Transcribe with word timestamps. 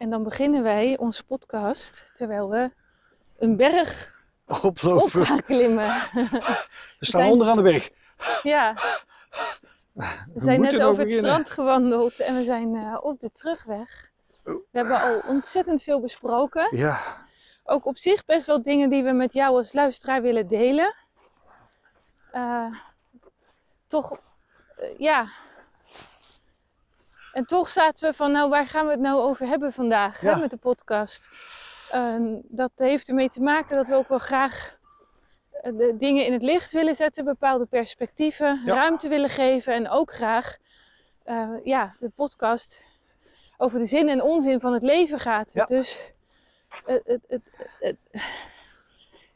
En 0.00 0.10
dan 0.10 0.22
beginnen 0.22 0.62
wij 0.62 0.98
onze 0.98 1.24
podcast 1.24 2.10
terwijl 2.14 2.48
we 2.50 2.70
een 3.38 3.56
berg 3.56 4.14
op 4.46 4.78
gaan 5.10 5.42
klimmen. 5.44 5.86
We 6.12 6.28
staan 7.00 7.20
zijn- 7.20 7.30
onderaan 7.30 7.56
de 7.56 7.62
berg. 7.62 7.90
ja, 8.42 8.74
we 9.92 10.04
We 10.34 10.40
zijn 10.40 10.60
net 10.60 10.82
over 10.82 11.02
het 11.02 11.10
strand 11.12 11.50
gewandeld 11.50 12.20
en 12.20 12.36
we 12.36 12.44
zijn 12.44 12.74
eh, 12.74 12.98
op 13.02 13.20
de 13.20 13.30
terugweg. 13.30 14.10
We 14.42 14.60
hebben 14.72 15.00
al 15.00 15.22
ontzettend 15.28 15.82
veel 15.82 16.00
besproken. 16.00 16.76
Ja, 16.76 17.26
Ook 17.64 17.84
op 17.86 17.96
zich 17.96 18.24
best 18.24 18.46
wel 18.46 18.62
dingen 18.62 18.90
die 18.90 19.02
we 19.02 19.12
met 19.12 19.32
jou 19.32 19.56
als 19.56 19.72
luisteraar 19.72 20.22
willen 20.22 20.46
delen. 20.48 20.94
Eh, 22.32 22.74
toch, 23.86 24.20
eh, 24.76 24.98
ja. 24.98 25.28
En 27.32 27.44
toch 27.46 27.68
zaten 27.68 28.10
we 28.10 28.16
van, 28.16 28.32
nou, 28.32 28.48
waar 28.50 28.66
gaan 28.66 28.84
we 28.84 28.90
het 28.90 29.00
nou 29.00 29.20
over 29.20 29.46
hebben 29.46 29.72
vandaag 29.72 30.20
Ja. 30.22 30.34
hè, 30.34 30.40
met 30.40 30.50
de 30.50 30.56
podcast? 30.56 31.28
Eh, 31.90 32.14
dat 32.42 32.70
heeft 32.76 33.08
ermee 33.08 33.28
te 33.28 33.42
maken 33.42 33.76
dat 33.76 33.88
we 33.88 33.94
ook 33.94 34.08
wel 34.08 34.18
graag 34.18 34.78
eh, 35.52 35.72
de 35.76 35.94
dingen 35.96 36.26
in 36.26 36.32
het 36.32 36.42
licht 36.42 36.72
willen 36.72 36.94
zetten, 36.94 37.24
bepaalde 37.24 37.66
perspectieven, 37.66 38.60
Ja. 38.64 38.74
ruimte 38.74 39.08
willen 39.08 39.28
geven 39.30 39.72
en 39.74 39.88
ook 39.88 40.12
graag 40.12 40.56
eh, 41.24 41.50
ja, 41.64 41.94
de 41.98 42.08
podcast 42.08 42.82
over 43.56 43.78
de 43.78 43.84
zin 43.84 44.08
en 44.08 44.22
onzin 44.22 44.60
van 44.60 44.72
het 44.72 44.82
leven 44.82 45.18
gaat. 45.18 45.52
Ja. 45.52 45.64
Dus 45.64 46.12
het, 46.84 47.18
het- 47.28 47.42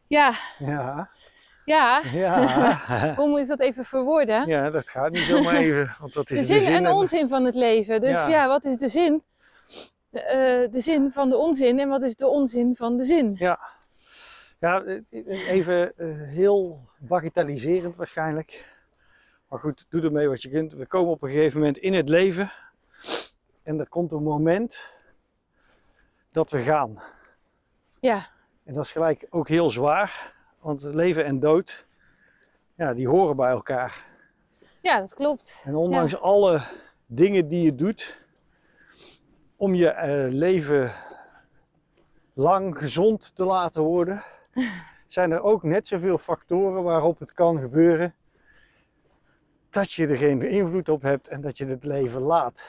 ja, 0.07 0.33
ja, 0.59 1.11
ja, 1.65 2.03
ja. 2.13 3.15
hoe 3.17 3.29
moet 3.29 3.39
ik 3.39 3.47
dat 3.47 3.61
even 3.61 3.85
verwoorden? 3.85 4.47
Ja, 4.49 4.71
dat 4.71 4.89
gaat 4.89 5.11
niet 5.13 5.23
zomaar 5.23 5.55
even. 5.67 5.97
Want 6.01 6.13
dat 6.13 6.31
is 6.31 6.47
de 6.47 6.59
zin, 6.59 6.73
en 6.75 6.85
en- 6.87 6.93
onzin 6.93 7.29
van 7.29 7.45
het 7.45 7.55
leven. 7.55 8.01
Dus 8.01 8.11
ja, 8.11 8.29
Ja. 8.29 8.47
wat 8.49 8.65
is 8.65 8.77
de 8.77 8.89
zin? 8.89 9.23
De, 10.11 10.21
eh, 10.21 10.71
de 10.73 10.81
zin 10.81 11.13
van 11.13 11.29
de 11.29 11.37
onzin 11.37 11.79
en 11.79 11.89
wat 11.89 12.03
is 12.03 12.17
de 12.17 12.27
onzin 12.29 12.77
van 12.77 12.97
de 12.97 13.05
zin? 13.05 13.35
Ja, 13.39 13.59
ja 14.59 14.83
even 15.49 15.93
eh, 15.97 16.07
heel 16.19 16.85
bagatelliserend 16.99 17.97
waarschijnlijk. 17.97 18.73
Maar 19.49 19.59
goed, 19.59 19.87
doe 19.89 20.03
ermee 20.03 20.29
wat 20.29 20.43
je 20.43 20.51
kunt. 20.51 20.73
We 20.73 20.87
komen 20.87 21.13
op 21.13 21.23
een 21.23 21.31
gegeven 21.31 21.59
moment 21.59 21.77
in 21.79 21.95
het 21.95 22.09
leven. 22.09 22.51
En 23.63 23.79
er 23.81 23.89
komt 23.89 24.13
een 24.13 24.23
moment 24.23 24.91
dat 26.33 26.51
we 26.51 26.61
gaan. 26.61 27.03
Ja, 28.01 28.27
En 28.65 28.75
dat 28.75 28.85
is 28.85 28.93
gelijk 28.93 29.27
ook 29.31 29.49
heel 29.49 29.71
zwaar. 29.71 30.34
Want 30.65 30.83
leven 30.83 31.25
en 31.25 31.41
dood, 31.41 31.87
ja, 32.75 32.95
die 32.95 33.09
horen 33.09 33.37
bij 33.37 33.51
elkaar. 33.51 34.05
ja 34.81 35.01
dat 35.01 35.15
klopt. 35.15 35.63
En 35.65 35.75
ondanks 35.75 36.21
alle 36.21 36.63
dingen 37.07 37.49
die 37.49 37.63
je 37.63 37.75
doet 37.75 38.21
om 39.57 39.75
je 39.75 39.89
eh, 39.89 40.33
leven 40.33 40.93
lang 42.33 42.79
gezond 42.79 43.37
te 43.37 43.45
laten 43.45 43.83
worden, 43.83 44.23
zijn 45.07 45.31
er 45.31 45.43
ook 45.43 45.63
net 45.63 45.87
zoveel 45.87 46.19
factoren 46.19 46.83
waarop 46.83 47.19
het 47.19 47.33
kan 47.33 47.59
gebeuren 47.59 48.15
dat 49.71 49.93
je 49.93 50.07
er 50.07 50.17
geen 50.17 50.43
invloed 50.43 50.89
op 50.89 51.03
hebt 51.03 51.29
en 51.29 51.41
dat 51.41 51.59
je 51.59 51.67
het 51.67 51.85
leven 51.85 52.21
laat. 52.21 52.69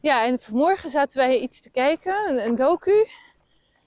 Ja, 0.00 0.24
en 0.24 0.38
vanmorgen 0.38 0.90
zaten 0.90 1.18
wij 1.18 1.38
iets 1.38 1.60
te 1.60 1.70
kijken, 1.70 2.28
een, 2.28 2.44
een 2.46 2.54
docu. 2.54 3.06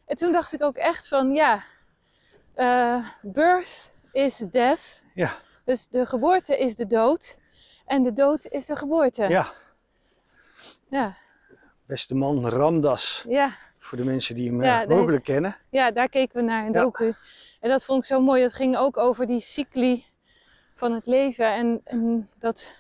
En 0.06 0.16
toen 0.16 0.32
dacht 0.32 0.54
ik 0.54 0.64
ook 0.64 0.76
echt 0.76 1.08
van, 1.08 1.34
ja, 1.34 1.64
eh, 2.54 3.08
birth 3.22 3.94
is 4.12 4.38
death. 4.38 5.02
Ja, 5.14 5.32
Dus 5.66 5.88
de 5.88 6.06
geboorte 6.06 6.58
is 6.58 6.76
de 6.76 6.88
dood. 6.88 7.38
En 7.86 8.04
de 8.04 8.14
dood 8.14 8.46
is 8.46 8.66
de 8.66 8.76
geboorte. 8.76 9.24
ja. 9.30 9.54
ja, 10.90 11.18
Beste 11.86 12.16
man 12.16 12.48
Ramdas, 12.48 13.26
ja. 13.28 13.52
voor 13.80 13.98
de 13.98 14.04
mensen 14.04 14.36
die 14.36 14.50
hem 14.50 14.64
Ja, 14.64 14.82
eh, 14.82 14.88
de- 14.88 14.96
mogelijk 14.96 15.24
kennen. 15.24 15.56
Ja, 15.70 15.92
daar 15.92 16.10
keken 16.10 16.36
we 16.36 16.42
naar 16.42 16.66
een 16.66 16.74
Ja. 16.74 16.82
docu. 16.82 17.14
En 17.60 17.70
dat 17.70 17.84
vond 17.86 18.00
ik 18.00 18.06
zo 18.10 18.22
mooi. 18.22 18.42
Dat 18.42 18.54
ging 18.54 18.78
ook 18.78 18.98
over 18.98 19.28
die 19.28 19.40
cycli 19.40 20.06
van 20.76 20.92
het 20.94 21.06
leven. 21.06 21.46
En, 21.54 21.82
en 21.84 22.30
dat 22.40 22.72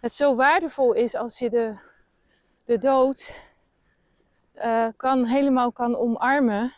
het 0.00 0.12
zo 0.12 0.34
waardevol 0.34 0.92
is 0.92 1.14
als 1.14 1.38
je 1.38 1.50
de, 1.50 1.78
de 2.64 2.78
dood 2.78 3.30
eh, 4.52 4.86
kan, 4.96 5.26
helemaal 5.26 5.72
kan 5.72 5.96
omarmen. 5.96 6.72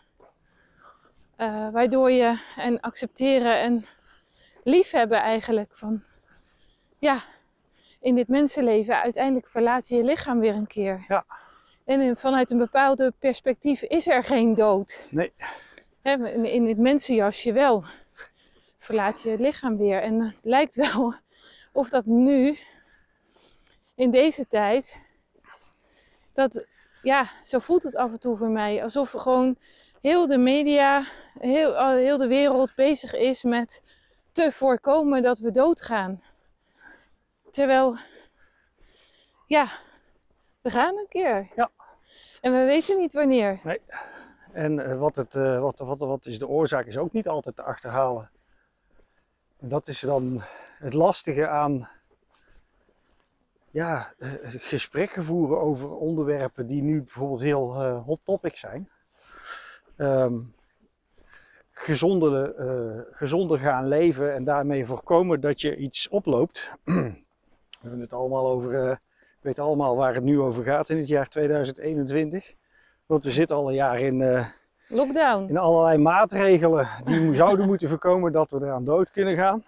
Eh, 1.43 1.69
waardoor 1.73 2.11
je 2.11 2.39
en 2.57 2.81
accepteren 2.81 3.61
en 3.61 3.85
liefhebben 4.65 5.19
eigenlijk 5.21 5.71
van... 5.75 6.03
Ja, 6.99 7.23
in 8.01 8.15
dit 8.15 8.29
mensenleven 8.29 9.03
uiteindelijk 9.03 9.49
verlaat 9.49 9.89
je 9.89 9.97
je 9.97 10.05
lichaam 10.05 10.41
weer 10.41 10.55
een 10.55 10.67
keer. 10.67 11.05
Ja. 11.09 11.25
En 11.85 12.01
in- 12.01 12.17
vanuit 12.17 12.51
een 12.51 12.59
bepaalde 12.59 13.13
perspectief 13.19 13.83
is 13.83 14.07
er 14.09 14.25
geen 14.25 14.55
dood. 14.55 15.07
Nee, 15.11 15.33
Hè, 16.03 16.29
in, 16.29 16.45
in 16.45 16.67
het 16.67 16.79
mensenjasje 16.79 17.53
wel. 17.53 17.85
Verlaat 18.79 19.23
je 19.23 19.31
het 19.31 19.41
lichaam 19.41 19.77
weer. 19.77 20.03
En 20.03 20.21
het 20.21 20.41
lijkt 20.45 20.75
wel 20.75 21.15
of 21.81 21.89
dat 21.89 22.05
nu, 22.07 22.57
in 23.95 24.11
deze 24.11 24.47
tijd, 24.49 24.97
dat, 26.33 26.67
ja, 27.03 27.27
zo 27.45 27.59
voelt 27.59 27.83
het 27.83 27.97
af 27.97 28.13
en 28.13 28.21
toe 28.21 28.37
voor 28.37 28.51
mij. 28.51 28.83
Alsof 28.83 29.11
gewoon 29.11 29.57
heel 30.03 30.27
de 30.27 30.39
media, 30.39 31.05
heel, 31.39 31.77
al- 31.77 31.97
heel 31.97 32.19
de 32.19 32.27
wereld 32.27 32.75
bezig 32.75 33.15
is 33.15 33.43
met 33.43 33.83
te 34.33 34.53
voorkomen 34.53 35.23
dat 35.23 35.39
we 35.39 35.51
doodgaan. 35.51 36.23
Terwijl, 37.51 37.97
ja, 39.47 39.67
we 40.61 40.71
gaan 40.71 40.97
een 40.97 41.09
keer. 41.09 41.49
Ja. 41.57 41.71
En 42.41 42.53
we 42.53 42.65
weten 42.65 42.99
niet 42.99 43.13
wanneer. 43.13 43.81
En 44.53 44.79
eh, 44.91 44.99
wat, 44.99 45.17
het, 45.17 45.35
eh, 45.35 45.61
wat, 45.61 45.79
wat, 45.79 45.99
wat 45.99 46.27
is 46.27 46.39
de 46.39 46.49
oorzaak 46.49 46.87
is 46.87 46.99
ook 46.99 47.13
niet 47.13 47.29
altijd 47.29 47.57
te 47.57 47.63
achterhalen. 47.63 48.31
En 49.59 49.69
dat 49.69 49.89
is 49.89 50.01
dan 50.01 50.43
het 50.79 50.93
lastige 50.93 51.49
aan 51.49 51.89
ja, 53.71 54.13
eh, 54.19 54.31
gesprekken 54.47 55.25
voeren 55.25 55.61
over 55.61 55.91
onderwerpen 55.91 56.67
die 56.67 56.83
nu 56.83 57.03
bijvoorbeeld 57.03 57.41
heel 57.41 57.75
eh, 57.75 58.05
hot 58.05 58.21
topic 58.25 58.57
zijn. 58.57 58.89
Ehm, 60.03 60.35
gezonder, 61.73 62.55
eh, 62.55 63.01
gezonder 63.11 63.59
gaan 63.59 63.89
leven 63.89 64.35
en 64.35 64.45
daarmee 64.45 64.87
voorkomen 64.87 65.41
dat 65.41 65.61
je 65.61 65.77
iets 65.77 66.09
oploopt. 66.09 66.71
We 66.85 67.89
hebben 67.89 68.01
het 68.01 68.13
allemaal 68.13 68.47
over, 68.47 68.75
eh, 68.75 68.91
we 68.91 68.99
weten 69.41 69.63
allemaal 69.63 69.97
waar 69.97 70.15
het 70.15 70.25
nu 70.25 70.41
over 70.41 70.65
gaat 70.65 70.89
in 70.89 70.97
het 70.97 71.09
jaar 71.09 71.29
2021. 71.29 72.55
Want 73.07 73.25
we 73.25 73.31
zitten 73.31 73.57
al 73.57 73.69
een 73.69 73.75
jaar 73.75 74.01
in, 74.01 74.23
eh, 74.23 74.47
Lockdown. 74.89 75.49
in 75.49 75.57
allerlei 75.57 75.99
maatregelen 75.99 76.89
die 77.05 77.35
zouden 77.35 77.67
moeten 77.67 77.89
voorkomen 77.89 78.33
dat 78.33 78.51
we 78.51 78.57
eraan 78.57 78.85
dood 78.85 79.11
kunnen 79.11 79.37
gaan. 79.37 79.65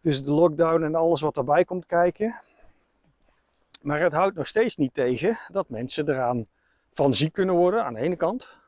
Dus 0.00 0.24
de 0.24 0.30
lockdown 0.30 0.82
en 0.82 0.94
alles 0.94 1.20
wat 1.20 1.34
daarbij 1.34 1.64
komt 1.64 1.86
kijken. 1.86 2.34
Maar 3.80 4.00
het 4.00 4.12
houdt 4.12 4.36
nog 4.36 4.46
steeds 4.46 4.76
niet 4.76 4.94
tegen 4.94 5.38
dat 5.48 5.68
mensen 5.68 6.08
eraan 6.08 6.46
van 6.92 7.14
ziek 7.14 7.32
kunnen 7.32 7.54
worden 7.54 7.84
aan 7.84 7.94
de 7.94 8.00
ene 8.00 8.16
kant. 8.16 8.58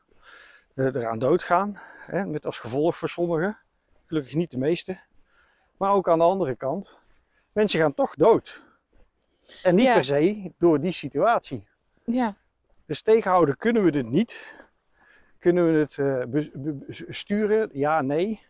Eh, 0.73 0.85
eraan 0.85 1.19
doodgaan, 1.19 1.73
hè, 2.05 2.25
met 2.25 2.45
als 2.45 2.59
gevolg 2.59 2.97
voor 2.97 3.09
sommigen. 3.09 3.57
Gelukkig 4.05 4.33
niet 4.33 4.51
de 4.51 4.57
meeste. 4.57 4.97
Maar 5.77 5.91
ook 5.91 6.09
aan 6.09 6.17
de 6.17 6.23
andere 6.23 6.55
kant, 6.55 6.97
mensen 7.51 7.79
gaan 7.79 7.93
toch 7.93 8.15
dood. 8.15 8.61
En 9.63 9.75
niet 9.75 9.85
Ja. 9.85 9.93
per 9.93 10.05
se 10.05 10.51
door 10.57 10.79
die 10.81 10.91
situatie. 10.91 11.67
Ja. 12.05 12.35
Dus 12.85 13.01
tegenhouden 13.01 13.57
kunnen 13.57 13.83
we 13.83 13.91
dit 13.91 14.09
niet. 14.09 14.55
Kunnen 15.39 15.73
we 15.73 15.79
het 15.79 15.95
be- 16.31 16.85
sturen? 17.09 17.69
Ja, 17.73 18.01
nee. 18.01 18.41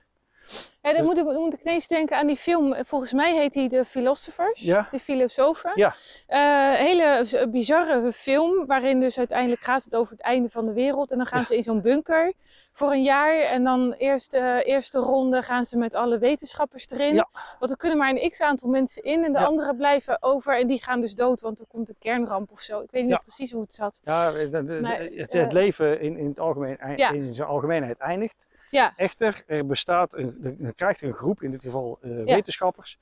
Ja, 0.82 0.94
dan 0.94 1.04
moet 1.04 1.18
ik, 1.18 1.26
dan 1.26 1.36
moet 1.42 1.54
ik 1.54 1.62
ineens 1.62 1.88
denken 1.88 2.18
aan 2.18 2.28
die 2.28 2.36
film. 2.36 2.76
Volgens 2.86 3.14
mij 3.14 3.36
heet 3.36 3.54
die 3.54 3.70
The 3.70 3.86
Philosophers. 3.86 4.62
Ja. 4.62 4.88
De 4.92 5.00
filosofen. 5.00 5.72
Ja. 5.76 5.94
Eh, 6.28 6.72
hele 6.72 7.26
bizarre 7.50 8.12
film. 8.12 8.66
Waarin 8.66 9.00
dus 9.00 9.18
uiteindelijk 9.18 9.62
gaat 9.62 9.84
het 9.84 9.96
over 9.96 10.12
het 10.14 10.22
einde 10.22 10.50
van 10.50 10.66
de 10.66 10.74
wereld. 10.74 11.12
En 11.12 11.18
dan 11.18 11.26
gaan 11.26 11.40
Ja. 11.40 11.46
ze 11.46 11.56
in 11.56 11.64
zo'n 11.64 11.82
bunker 11.82 12.34
voor 12.74 12.92
een 12.92 13.04
jaar. 13.04 13.40
En 13.40 13.64
dan 13.64 13.92
eerst 13.94 14.34
eh, 14.34 14.58
eerste 14.64 15.00
ronde 15.00 15.42
gaan 15.44 15.66
ze 15.66 15.78
met 15.78 15.96
alle 15.96 16.18
wetenschappers 16.18 16.90
erin. 16.90 17.14
Ja. 17.16 17.28
Want 17.60 17.72
er 17.72 17.78
kunnen 17.78 17.98
maar 17.98 18.10
een 18.10 18.30
x 18.30 18.42
aantal 18.42 18.70
mensen 18.70 19.04
in. 19.04 19.24
En 19.24 19.34
de 19.34 19.40
anderen 19.46 19.76
blijven 19.78 20.18
over. 20.24 20.60
En 20.60 20.68
die 20.68 20.84
gaan 20.84 21.02
dus 21.02 21.16
dood. 21.16 21.42
Want 21.42 21.60
er 21.60 21.66
komt 21.68 21.90
een 21.90 21.96
kernramp 22.00 22.52
of 22.52 22.60
zo. 22.60 22.82
Ik 22.82 22.92
weet 22.92 23.06
niet 23.06 23.22
precies 23.22 23.52
hoe 23.52 23.62
het 23.62 23.74
zat. 23.74 24.02
Ja, 24.04 24.32
de- 24.32 24.50
de- 24.50 24.66
de- 24.66 24.80
Maar, 24.82 25.00
het, 25.16 25.36
eh, 25.36 25.52
leven 25.52 26.02
in, 26.02 26.18
in, 26.18 26.28
het 26.28 26.40
algemeen, 26.40 26.78
in 26.98 27.34
zijn 27.34 27.48
algemeenheid 27.48 27.98
eindigt. 27.98 28.46
Ja. 28.74 28.94
Echter, 28.96 29.44
er 29.48 29.66
bestaat 29.66 30.14
een, 30.14 30.58
er- 30.62 30.74
krijgt 30.74 31.02
een 31.02 31.14
groep, 31.14 31.42
in 31.42 31.52
dit 31.52 31.64
geval 31.64 31.98
eh, 32.02 32.18
Ja. 32.18 32.24
wetenschappers, 32.36 33.00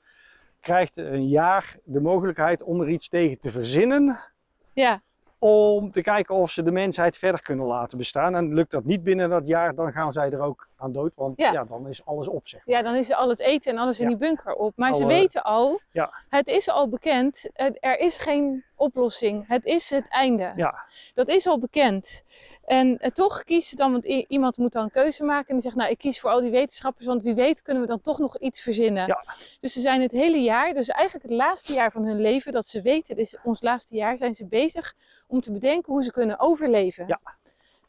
krijgt 0.60 0.96
een 0.96 1.28
jaar 1.28 1.76
de 1.84 2.00
mogelijkheid 2.00 2.62
om 2.62 2.80
er 2.80 2.88
iets 2.88 3.08
tegen 3.08 3.40
te 3.40 3.50
verzinnen. 3.50 4.18
Ja. 4.72 5.02
Om 5.38 5.90
te 5.90 6.02
kijken 6.02 6.34
of 6.34 6.50
ze 6.50 6.62
de 6.62 6.72
mensheid 6.72 7.16
verder 7.16 7.42
kunnen 7.42 7.66
laten 7.66 7.98
bestaan. 7.98 8.34
En 8.34 8.54
lukt 8.54 8.70
dat 8.70 8.84
niet 8.84 9.02
binnen 9.02 9.30
dat 9.30 9.48
jaar, 9.48 9.74
dan 9.74 9.92
gaan 9.92 10.12
zij 10.12 10.30
er 10.30 10.40
ook 10.40 10.68
gaan 10.82 10.92
dood, 10.92 11.12
want 11.14 11.38
ja. 11.38 11.52
Ja. 11.52 11.64
dan 11.64 11.88
is 11.88 12.04
alles 12.04 12.28
op, 12.28 12.48
zeg 12.48 12.66
maar. 12.66 12.76
Ja, 12.76 12.82
dan 12.82 12.94
is 12.94 13.12
al 13.12 13.28
het 13.28 13.40
eten 13.40 13.72
en 13.72 13.78
alles 13.78 14.00
in 14.00 14.06
die 14.08 14.16
bunker 14.16 14.54
op. 14.54 14.72
Maar 14.76 14.94
ze 14.94 15.02
Alle- 15.04 15.12
weten 15.12 15.42
al, 15.42 15.80
Ja. 15.92 16.12
het 16.28 16.46
is 16.48 16.68
al 16.68 16.88
bekend, 16.88 17.48
het- 17.52 17.76
er 17.80 17.98
is 17.98 18.18
geen 18.18 18.64
oplossing. 18.76 19.44
Het 19.48 19.64
is 19.64 19.90
het 19.90 20.08
einde. 20.08 20.52
Ja, 20.56 20.74
Dat 21.14 21.28
is 21.28 21.46
al 21.46 21.58
bekend. 21.58 22.22
En 22.64 22.98
eh, 22.98 23.10
toch 23.10 23.42
kiezen 23.44 23.76
dan, 23.76 23.92
want 23.92 24.04
iemand 24.06 24.56
moet 24.56 24.72
dan 24.72 24.82
een 24.82 24.90
keuze 24.90 25.24
maken 25.24 25.48
en 25.48 25.54
die 25.54 25.62
zegt, 25.62 25.76
nou 25.76 25.90
ik 25.90 25.98
kies 25.98 26.20
voor 26.20 26.30
al 26.30 26.40
die 26.40 26.50
wetenschappers, 26.50 27.06
want 27.06 27.22
wie 27.22 27.34
weet 27.34 27.62
kunnen 27.62 27.82
we 27.82 27.88
dan 27.88 28.00
toch 28.00 28.18
nog 28.18 28.38
iets 28.38 28.60
verzinnen. 28.62 29.06
Ja. 29.06 29.24
Dus 29.60 29.72
ze 29.72 29.80
zijn 29.80 30.00
het 30.00 30.12
hele 30.12 30.38
jaar, 30.42 30.74
dus 30.74 30.88
eigenlijk 30.88 31.28
het 31.28 31.36
laatste 31.38 31.72
jaar 31.72 31.92
van 31.92 32.04
hun 32.04 32.20
leven, 32.20 32.52
dat 32.52 32.66
ze 32.66 32.82
weten, 32.82 33.16
het 33.16 33.24
is 33.26 33.36
ons 33.42 33.62
laatste 33.62 33.96
jaar, 33.96 34.16
zijn 34.18 34.34
ze 34.34 34.46
bezig 34.46 34.94
om 35.26 35.40
te 35.40 35.52
bedenken 35.52 35.92
hoe 35.92 36.02
ze 36.02 36.10
kunnen 36.12 36.40
overleven. 36.40 37.04
Ja. 37.06 37.20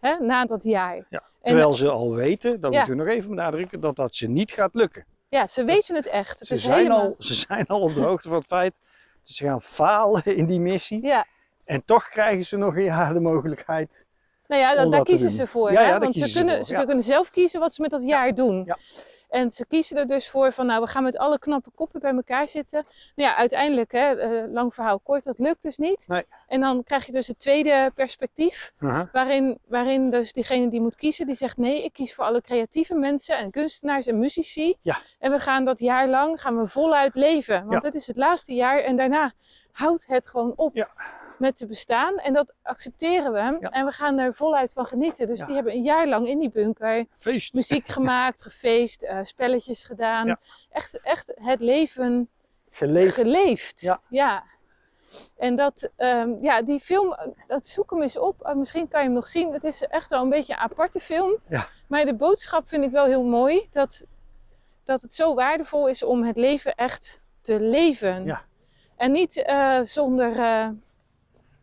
Hè, 0.03 0.17
na 0.19 0.45
dat 0.45 0.63
jaar. 0.63 0.95
ja. 0.95 1.05
En- 1.19 1.21
Terwijl 1.49 1.73
ze 1.73 1.89
al 1.89 2.13
weten, 2.15 2.59
dat 2.61 2.71
Ja. 2.71 2.77
moeten 2.77 2.97
we 2.97 3.03
nog 3.03 3.13
even 3.13 3.29
benadrukken, 3.29 3.79
dat 3.79 3.95
dat 3.95 4.15
ze 4.15 4.27
niet 4.29 4.51
gaat 4.51 4.73
lukken. 4.73 5.05
Ja, 5.29 5.47
ze 5.47 5.63
weten 5.63 5.95
het 5.95 6.07
echt. 6.07 6.39
Het 6.39 6.47
Ze 6.47 6.53
is 6.53 6.61
zijn, 6.61 6.75
helemaal... 6.77 6.99
al, 7.01 7.15
ze 7.17 7.33
zijn 7.33 7.67
al 7.67 7.81
op 7.81 7.93
de 7.93 7.99
hoogte 8.01 8.27
van 8.27 8.37
het 8.37 8.47
feit 8.47 8.73
dat 9.23 9.35
ze 9.35 9.43
gaan 9.45 9.61
falen 9.61 10.23
in 10.25 10.45
die 10.45 10.59
missie. 10.59 11.05
Ja, 11.05 11.25
En 11.65 11.85
toch 11.85 12.07
krijgen 12.09 12.45
ze 12.45 12.57
nog 12.57 12.75
een 12.75 12.83
jaar 12.83 13.13
de 13.13 13.19
mogelijkheid. 13.19 14.05
Nou 14.47 14.61
ja, 14.61 14.85
daar 14.85 15.03
kiezen 15.03 15.29
ze 15.29 15.47
voor. 15.47 15.71
Ja, 15.71 15.81
hè? 15.81 15.87
ja, 15.89 15.99
Want 15.99 16.17
ze, 16.17 16.27
ze 16.27 16.33
kunnen, 16.37 16.55
voor, 16.55 16.77
ze 16.77 16.85
kunnen 16.85 17.03
zelf 17.03 17.29
kiezen 17.29 17.59
wat 17.59 17.73
ze 17.73 17.81
met 17.81 17.91
dat 17.91 18.03
jaar 18.03 18.35
doen. 18.35 18.63
Ja. 18.65 18.77
En 19.29 19.51
ze 19.51 19.65
kiezen 19.65 19.97
er 19.97 20.07
dus 20.07 20.29
voor 20.29 20.51
van, 20.51 20.65
nou, 20.65 20.81
we 20.81 20.87
gaan 20.87 21.03
met 21.03 21.17
alle 21.17 21.39
knappe 21.39 21.69
koppen 21.75 21.99
bij 21.99 22.13
elkaar 22.13 22.49
zitten. 22.49 22.85
Nou 23.15 23.29
ja, 23.29 23.35
uiteindelijk, 23.35 23.91
hè, 23.91 24.15
eh, 24.15 24.51
lang 24.51 24.73
verhaal 24.73 24.99
kort, 24.99 25.23
dat 25.23 25.39
lukt 25.39 25.61
dus 25.61 25.77
niet. 25.77 26.07
Nee. 26.07 26.25
En 26.47 26.59
dan 26.59 26.83
krijg 26.83 27.05
je 27.05 27.11
dus 27.11 27.27
het 27.27 27.39
tweede 27.39 27.91
perspectief, 27.95 28.73
waarin, 29.11 29.59
waarin 29.67 30.09
dus 30.09 30.33
diegene 30.33 30.69
die 30.69 30.81
moet 30.81 30.95
kiezen, 30.95 31.25
die 31.25 31.35
zegt 31.35 31.57
nee, 31.57 31.83
ik 31.83 31.93
kies 31.93 32.13
voor 32.13 32.25
alle 32.25 32.41
creatieve 32.41 32.95
mensen 32.95 33.37
en 33.37 33.51
kunstenaars 33.51 34.07
en 34.07 34.19
muzici. 34.19 34.75
Ja. 34.81 34.97
En 35.19 35.31
we 35.31 35.39
gaan 35.39 35.65
dat 35.65 35.79
jaar 35.79 36.07
lang, 36.07 36.41
gaan 36.41 36.57
we 36.57 36.67
voluit 36.67 37.15
leven. 37.15 37.65
Want 37.65 37.81
Ja. 37.81 37.87
het 37.89 37.95
is 37.95 38.07
het 38.07 38.17
laatste 38.17 38.53
jaar 38.53 38.79
en 38.79 38.97
daarna 38.97 39.33
houdt 39.71 40.07
het 40.07 40.27
gewoon 40.27 40.53
op. 40.55 40.75
Ja. 40.75 40.89
Met 41.43 41.55
te 41.57 41.65
bestaan 41.65 42.17
en 42.17 42.33
dat 42.33 42.53
accepteren 42.61 43.31
we 43.33 43.57
Ja. 43.61 43.69
en 43.69 43.85
we 43.85 43.91
gaan 43.91 44.17
er 44.17 44.33
voluit 44.33 44.73
van 44.73 44.85
genieten. 44.85 45.27
Dus 45.27 45.39
Ja. 45.39 45.45
die 45.45 45.55
hebben 45.55 45.73
een 45.73 45.83
jaar 45.83 46.07
lang 46.07 46.27
in 46.27 46.39
die 46.39 46.49
bunker 46.49 47.05
Feest. 47.17 47.53
muziek 47.53 47.87
gemaakt, 47.97 48.41
gefeest, 48.41 49.01
eh, 49.03 49.19
spelletjes 49.23 49.83
gedaan. 49.83 50.27
Ja. 50.27 50.39
Echt, 50.71 50.99
echt 51.01 51.33
het 51.41 51.59
leven 51.59 52.29
Geleefd. 52.69 53.13
geleefd. 53.13 53.81
Ja. 54.09 54.43
En 55.37 55.55
dat, 55.55 55.89
ehm, 55.95 56.29
ja, 56.41 56.61
die 56.61 56.79
film, 56.79 57.13
eh, 57.13 57.27
dat 57.47 57.65
zoek 57.65 57.89
hem 57.91 58.01
eens 58.01 58.17
op. 58.17 58.41
Eh, 58.41 58.53
misschien 58.55 58.87
kan 58.87 58.99
je 59.01 59.05
hem 59.05 59.15
nog 59.15 59.27
zien. 59.27 59.53
Het 59.53 59.63
is 59.63 59.81
echt 59.83 60.09
wel 60.09 60.21
een 60.21 60.29
beetje 60.29 60.53
een 60.53 60.59
aparte 60.59 60.99
film. 60.99 61.37
Ja. 61.47 61.67
Maar 61.87 62.05
de 62.05 62.15
boodschap 62.15 62.67
vind 62.67 62.83
ik 62.83 62.91
wel 62.91 63.05
heel 63.05 63.23
mooi. 63.23 63.67
Dat, 63.71 64.05
dat 64.83 65.01
het 65.01 65.13
zo 65.13 65.33
waardevol 65.33 65.87
is 65.87 66.03
om 66.03 66.23
het 66.23 66.35
leven 66.35 66.75
echt 66.75 67.19
te 67.41 67.59
leven. 67.59 68.25
Ja. 68.25 68.41
En 68.95 69.11
niet 69.11 69.45
zonder, 69.83 70.31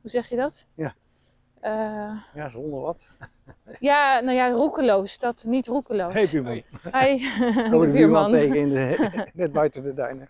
hoe 0.00 0.11
zeg 0.11 0.29
je 0.29 0.37
dat? 0.37 0.67
Ja. 0.75 0.94
Eh, 1.61 2.12
Ja, 2.35 2.49
zonder 2.49 2.81
wat. 2.81 3.06
ja, 3.81 4.20
nou 4.20 4.37
ja, 4.37 4.50
roekeloos. 4.50 5.19
Dat, 5.19 5.44
niet 5.47 5.67
roekeloos. 5.67 6.12
Hey 6.12 6.29
buurman. 6.31 6.62
Hi, 6.93 7.25
Komen 7.70 7.81
de 7.81 7.87
de 7.87 7.93
buurman 7.93 8.31
buurman. 8.31 8.31
tegen 8.31 8.56
in 8.56 8.69
de, 8.69 9.26
net 9.35 9.52
buiten 9.52 9.82
de 9.82 9.94
duinen. 9.94 10.29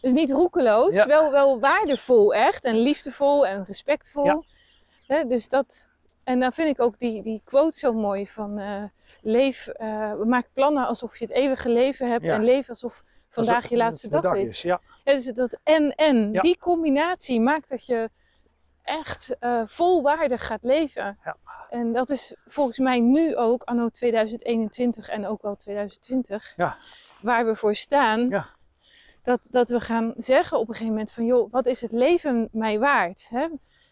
Dus 0.00 0.12
niet 0.12 0.30
roekeloos, 0.32 0.94
Ja. 0.94 1.06
wel, 1.06 1.30
wel 1.30 1.60
waardevol 1.60 2.34
echt. 2.34 2.64
En 2.64 2.76
liefdevol 2.76 3.46
en 3.46 3.64
respectvol. 3.64 4.24
Ja. 4.24 4.42
Hè, 5.06 5.24
dus 5.26 5.48
dat, 5.48 5.88
en 6.24 6.40
dan 6.40 6.52
vind 6.52 6.68
ik 6.68 6.80
ook 6.80 6.98
die, 6.98 7.22
die 7.22 7.40
quote 7.44 7.78
zo 7.78 7.92
mooi 7.92 8.26
van 8.28 8.58
eh, 8.58 8.82
leef, 9.22 9.66
eh, 9.66 10.14
maak 10.22 10.48
plannen 10.52 10.86
alsof 10.86 11.16
je 11.18 11.24
het 11.26 11.34
eeuwige 11.34 11.68
leven 11.70 12.10
hebt. 12.10 12.24
Ja. 12.24 12.34
En 12.34 12.44
leef 12.44 12.68
alsof 12.68 13.02
vandaag 13.28 13.54
Alsof 13.54 13.70
je 13.70 13.76
laatste 13.76 14.08
dag, 14.08 14.34
is. 14.34 14.62
Ja, 14.62 14.80
Ja, 15.04 15.12
dus 15.12 15.24
dat 15.24 15.58
en 15.62 15.94
en, 15.94 16.32
Ja. 16.32 16.40
die 16.40 16.58
combinatie 16.58 17.40
maakt 17.40 17.68
dat 17.68 17.86
je 17.86 18.10
echt 18.84 19.36
eh, 19.40 19.62
volwaardig 19.64 20.46
gaat 20.46 20.62
leven. 20.62 21.18
Ja. 21.24 21.36
En 21.70 21.92
dat 21.92 22.10
is 22.10 22.34
volgens 22.46 22.78
mij 22.78 23.00
nu 23.00 23.36
ook, 23.36 23.62
anno 23.62 23.88
2021 23.88 25.08
en 25.08 25.26
ook 25.26 25.42
wel 25.42 25.56
2020, 25.56 26.52
Ja. 26.56 26.76
waar 27.20 27.46
we 27.46 27.54
voor 27.56 27.74
staan. 27.74 28.28
Ja. 28.28 28.46
Dat, 29.22 29.48
dat 29.50 29.68
we 29.68 29.80
gaan 29.80 30.12
zeggen 30.16 30.58
op 30.58 30.68
een 30.68 30.72
gegeven 30.74 30.92
moment 30.92 31.12
van, 31.12 31.24
joh, 31.24 31.52
wat 31.52 31.66
is 31.66 31.80
het 31.80 31.92
leven 31.92 32.48
mij 32.52 32.78
waard? 32.78 33.26
Hè? 33.28 33.46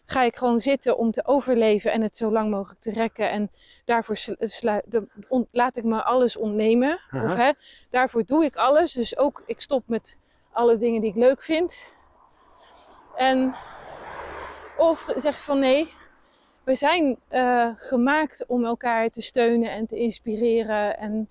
Ga 0.05 0.21
ik 0.23 0.35
gewoon 0.35 0.59
zitten 0.59 0.97
om 0.97 1.11
te 1.11 1.25
overleven 1.25 1.91
en 1.91 2.01
het 2.01 2.17
zo 2.17 2.31
lang 2.31 2.49
mogelijk 2.51 2.81
te 2.81 2.91
rekken 2.91 3.29
en 3.29 3.51
daarvoor 3.85 4.15
de- 4.85 5.07
on- 5.27 5.47
laat 5.51 5.77
ik 5.77 5.83
me 5.83 6.03
alles 6.03 6.37
ontnemen? 6.37 6.93
Of 7.11 7.35
hè, 7.35 7.51
daarvoor 7.89 8.23
doe 8.25 8.43
ik 8.43 8.55
alles, 8.55 8.93
dus 8.93 9.17
ook 9.17 9.43
ik 9.45 9.61
stop 9.61 9.83
met 9.87 10.17
alle 10.51 10.77
dingen 10.77 11.01
die 11.01 11.09
ik 11.09 11.15
leuk 11.15 11.41
vind. 11.43 11.93
En 13.15 13.53
of 14.89 15.09
zeg 15.15 15.35
je 15.35 15.41
van 15.41 15.59
nee, 15.59 15.93
we 16.63 16.75
zijn 16.75 17.17
eh, 17.27 17.69
gemaakt 17.75 18.45
om 18.45 18.65
elkaar 18.65 19.09
te 19.09 19.21
steunen 19.21 19.71
en 19.71 19.85
te 19.85 19.95
inspireren 19.95 20.97
en 20.97 21.29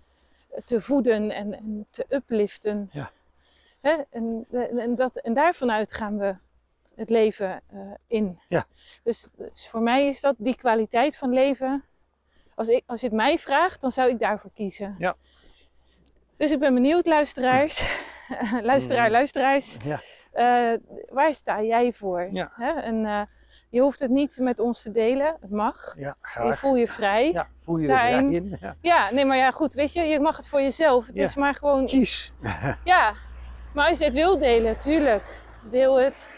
te 0.64 0.81
voeden 0.81 1.31
en, 1.31 1.52
en 1.52 1.87
te 1.90 2.06
upliften. 2.08 2.90
Ja. 2.93 3.10
Hè? 3.81 3.96
En, 4.10 4.46
en, 4.78 4.94
dat, 4.94 5.16
en 5.16 5.34
daarvanuit 5.34 5.93
gaan 5.93 6.19
we 6.19 6.37
het 6.94 7.10
leven 7.10 7.60
eh, 7.72 7.78
in. 8.06 8.38
Ja. 8.49 8.64
Dus, 9.02 9.26
dus 9.37 9.69
voor 9.69 9.81
mij 9.82 10.06
is 10.06 10.20
dat 10.20 10.34
die 10.38 10.56
kwaliteit 10.56 11.16
van 11.16 11.32
leven. 11.32 11.84
Als, 12.54 12.69
ik, 12.69 12.82
als 12.87 13.00
je 13.00 13.06
het 13.06 13.16
mij 13.16 13.38
vraagt, 13.38 13.81
dan 13.81 13.93
zou 13.93 14.10
ik 14.10 14.19
daarvoor 14.19 14.50
kiezen. 14.54 14.94
Ja. 14.99 15.16
Dus 16.37 16.50
ik 16.50 16.58
ben 16.58 16.75
benieuwd, 16.75 17.06
luisteraars. 17.06 18.00
Luisteraar, 18.62 19.06
Mm. 19.06 19.12
luisteraars. 19.12 19.76
Ja. 19.84 20.00
Eh, 20.32 20.78
waar 21.08 21.34
sta 21.34 21.62
jij 21.62 21.93
voor? 21.93 22.28
Ja. 22.32 22.52
Hè? 22.54 22.70
En 22.81 23.28
je 23.73 23.81
hoeft 23.81 24.01
het 24.01 24.11
niet 24.11 24.39
met 24.41 24.61
ons 24.61 24.83
te 24.83 24.93
delen. 24.93 25.37
Het 25.41 25.51
mag. 25.51 25.95
ja 25.99 26.17
Je 26.45 26.55
voel 26.55 26.75
je 26.77 26.89
vrij. 26.89 27.33
Ja. 27.33 27.49
Voel 27.59 27.77
je 27.79 27.87
Daarin- 27.87 28.51
vrij 28.59 28.71
in. 28.71 28.77
Ja. 28.81 29.11
nee, 29.11 29.25
maar 29.25 29.37
ja, 29.37 29.51
goed. 29.51 29.75
Weet 29.75 29.93
je, 29.93 30.03
je 30.03 30.21
mag 30.21 30.37
het 30.37 30.49
voor 30.49 30.61
jezelf. 30.61 31.07
Het 31.07 31.17
Ja. 31.17 31.23
is 31.23 31.37
maar 31.37 31.55
gewoon 31.55 31.87
Kies. 31.87 32.33
ja, 32.85 33.13
maar 33.75 33.89
als 33.89 33.99
je 33.99 34.05
het 34.05 34.15
wil 34.15 34.39
delen, 34.39 34.79
tuurlijk, 34.79 35.41
deel 35.71 35.95
het. 36.01 36.31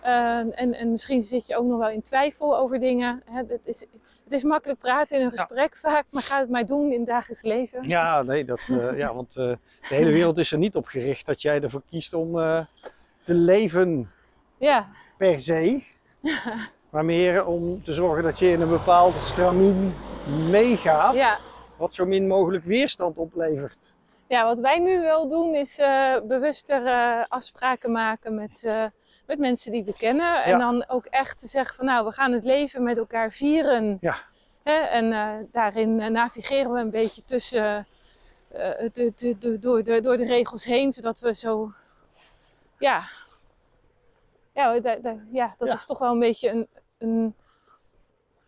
Eh, 0.00 0.36
en, 0.38 0.74
en 0.74 0.90
misschien 0.92 1.22
zit 1.22 1.46
je 1.46 1.56
ook 1.56 1.66
nog 1.66 1.78
wel 1.78 1.88
in 1.88 2.02
twijfel 2.02 2.58
over 2.58 2.78
dingen. 2.80 3.22
Hè, 3.30 3.42
het, 3.48 3.60
is, 3.64 3.80
het 4.24 4.32
is 4.32 4.42
makkelijk 4.42 4.78
praten 4.80 5.18
in 5.18 5.24
een 5.24 5.30
gesprek 5.30 5.76
vaak, 5.76 6.04
maar 6.10 6.22
ga 6.22 6.38
het 6.38 6.50
maar 6.50 6.66
doen 6.66 6.92
in 6.92 6.98
het 6.98 7.08
dagelijks 7.08 7.42
leven. 7.42 7.88
Ja, 7.88 8.22
nee, 8.22 8.44
dat, 8.44 8.60
eh, 8.68 8.96
ja, 8.98 9.14
want 9.20 9.36
eh, 9.36 9.44
de 9.88 9.94
hele 9.94 10.10
wereld 10.10 10.38
is 10.38 10.52
er 10.52 10.58
niet 10.58 10.76
op 10.76 10.86
gericht 10.86 11.26
dat 11.26 11.42
jij 11.42 11.60
ervoor 11.60 11.82
kiest 11.90 12.14
om 12.14 12.38
eh, 12.38 12.60
te 13.24 13.34
leven 13.34 14.10
Ja, 14.58 14.88
per 15.16 15.40
se. 15.40 15.82
Maar 16.90 17.04
meer 17.04 17.46
om 17.46 17.82
te 17.82 17.94
zorgen 17.94 18.22
dat 18.22 18.38
je 18.38 18.50
in 18.50 18.60
een 18.60 18.68
bepaald 18.68 19.14
stramien 19.14 19.94
meegaat. 20.48 21.14
ja. 21.14 21.38
Wat 21.76 21.94
zo 21.94 22.06
min 22.06 22.26
mogelijk 22.26 22.64
weerstand 22.64 23.16
oplevert. 23.16 23.94
ja, 24.26 24.44
wat 24.44 24.58
wij 24.58 24.78
nu 24.78 25.00
wel 25.00 25.28
doen 25.28 25.54
is 25.54 25.78
eh, 25.78 26.16
bewuster 26.24 26.86
eh, 26.86 27.24
afspraken 27.28 27.92
maken 27.92 28.34
met, 28.34 28.64
eh, 28.64 28.84
met 29.26 29.38
mensen 29.38 29.72
die 29.72 29.84
we 29.84 29.92
kennen. 29.92 30.44
En 30.44 30.58
dan 30.58 30.84
ook 30.88 31.04
echt 31.04 31.38
te 31.38 31.46
zeggen 31.46 31.76
van 31.76 31.84
nou, 31.84 32.06
we 32.06 32.12
gaan 32.12 32.32
het 32.32 32.44
leven 32.44 32.82
met 32.82 32.98
elkaar 32.98 33.32
vieren. 33.32 33.98
Ja. 34.00 34.16
Hè? 34.62 34.72
En 34.72 35.48
daarin 35.52 36.12
navigeren 36.12 36.72
we 36.72 36.80
een 36.80 36.90
beetje 36.90 37.24
tussen, 37.24 37.86
de, 38.92 39.12
de, 39.16 39.36
de, 39.38 39.58
door, 39.58 39.84
de, 39.84 40.00
door 40.00 40.16
de 40.16 40.24
regels 40.24 40.64
heen, 40.64 40.92
zodat 40.92 41.18
we 41.18 41.34
zo, 41.34 41.72
ja, 42.78 43.02
ja, 44.60 44.80
da- 44.80 44.96
da- 44.96 45.20
ja 45.32 45.54
dat 45.58 45.68
Ja. 45.68 45.74
is 45.74 45.86
toch 45.86 45.98
wel 45.98 46.12
een 46.12 46.18
beetje 46.18 46.50
een, 46.50 46.68
een, 46.98 47.34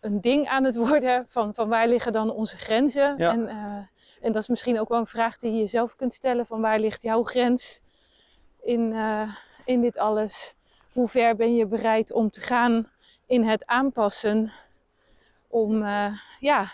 een 0.00 0.21
ding 0.21 0.49
aan 0.49 0.64
het 0.64 0.76
worden 0.76 1.26
van, 1.28 1.54
van 1.54 1.69
waar 1.69 1.88
liggen 1.88 2.12
dan 2.12 2.31
onze 2.31 2.57
grenzen. 2.57 3.14
Ja. 3.19 3.31
En, 3.33 3.49
eh, 3.49 3.87
en 4.26 4.33
dat 4.33 4.42
is 4.42 4.49
misschien 4.49 4.81
ook 4.81 4.88
wel 4.88 4.99
een 4.99 5.07
vraag 5.07 5.37
die 5.38 5.52
je 5.52 5.59
jezelf 5.59 5.97
kunt 5.97 6.14
stellen 6.14 6.47
van 6.47 6.61
waar 6.61 6.78
ligt 6.78 7.02
jouw 7.02 7.23
grens 7.23 7.81
in, 8.61 8.92
eh, 8.92 9.35
in 9.64 9.81
dit 9.81 9.99
alles? 9.99 10.54
Hoe 10.92 11.09
ver 11.09 11.37
ben 11.37 11.54
je 11.54 11.66
bereid 11.66 12.12
om 12.12 12.31
te 12.31 12.40
gaan 12.40 12.90
in 13.26 13.45
het 13.45 13.66
aanpassen 13.66 14.52
om, 15.49 15.83
eh, 15.83 16.19
ja, 16.40 16.71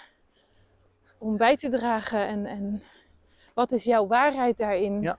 om 1.19 1.37
bij 1.37 1.57
te 1.57 1.69
dragen 1.69 2.27
en, 2.27 2.47
en 2.47 2.83
wat 3.55 3.73
is 3.73 3.85
jouw 3.85 4.07
waarheid 4.07 4.59
daarin? 4.59 5.03
Ja. 5.03 5.19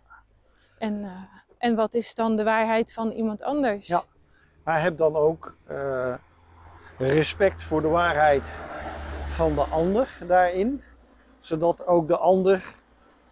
En, 0.78 1.28
en 1.60 1.76
wat 1.76 1.94
is 1.94 2.16
dan 2.16 2.36
de 2.36 2.44
waarheid 2.44 2.94
van 2.94 3.12
iemand 3.12 3.42
anders? 3.42 3.88
Ja. 3.88 4.02
Maar 4.64 4.82
heb 4.82 4.98
dan 4.98 5.16
ook 5.16 5.56
eh, 5.66 6.14
respect 6.98 7.64
voor 7.64 7.82
de 7.82 7.88
waarheid 7.88 8.62
van 9.28 9.56
de 9.56 9.64
ander 9.64 10.18
daarin. 10.28 10.84
Zodat 11.40 11.88
ook 11.88 12.08
de 12.08 12.18
ander 12.18 12.76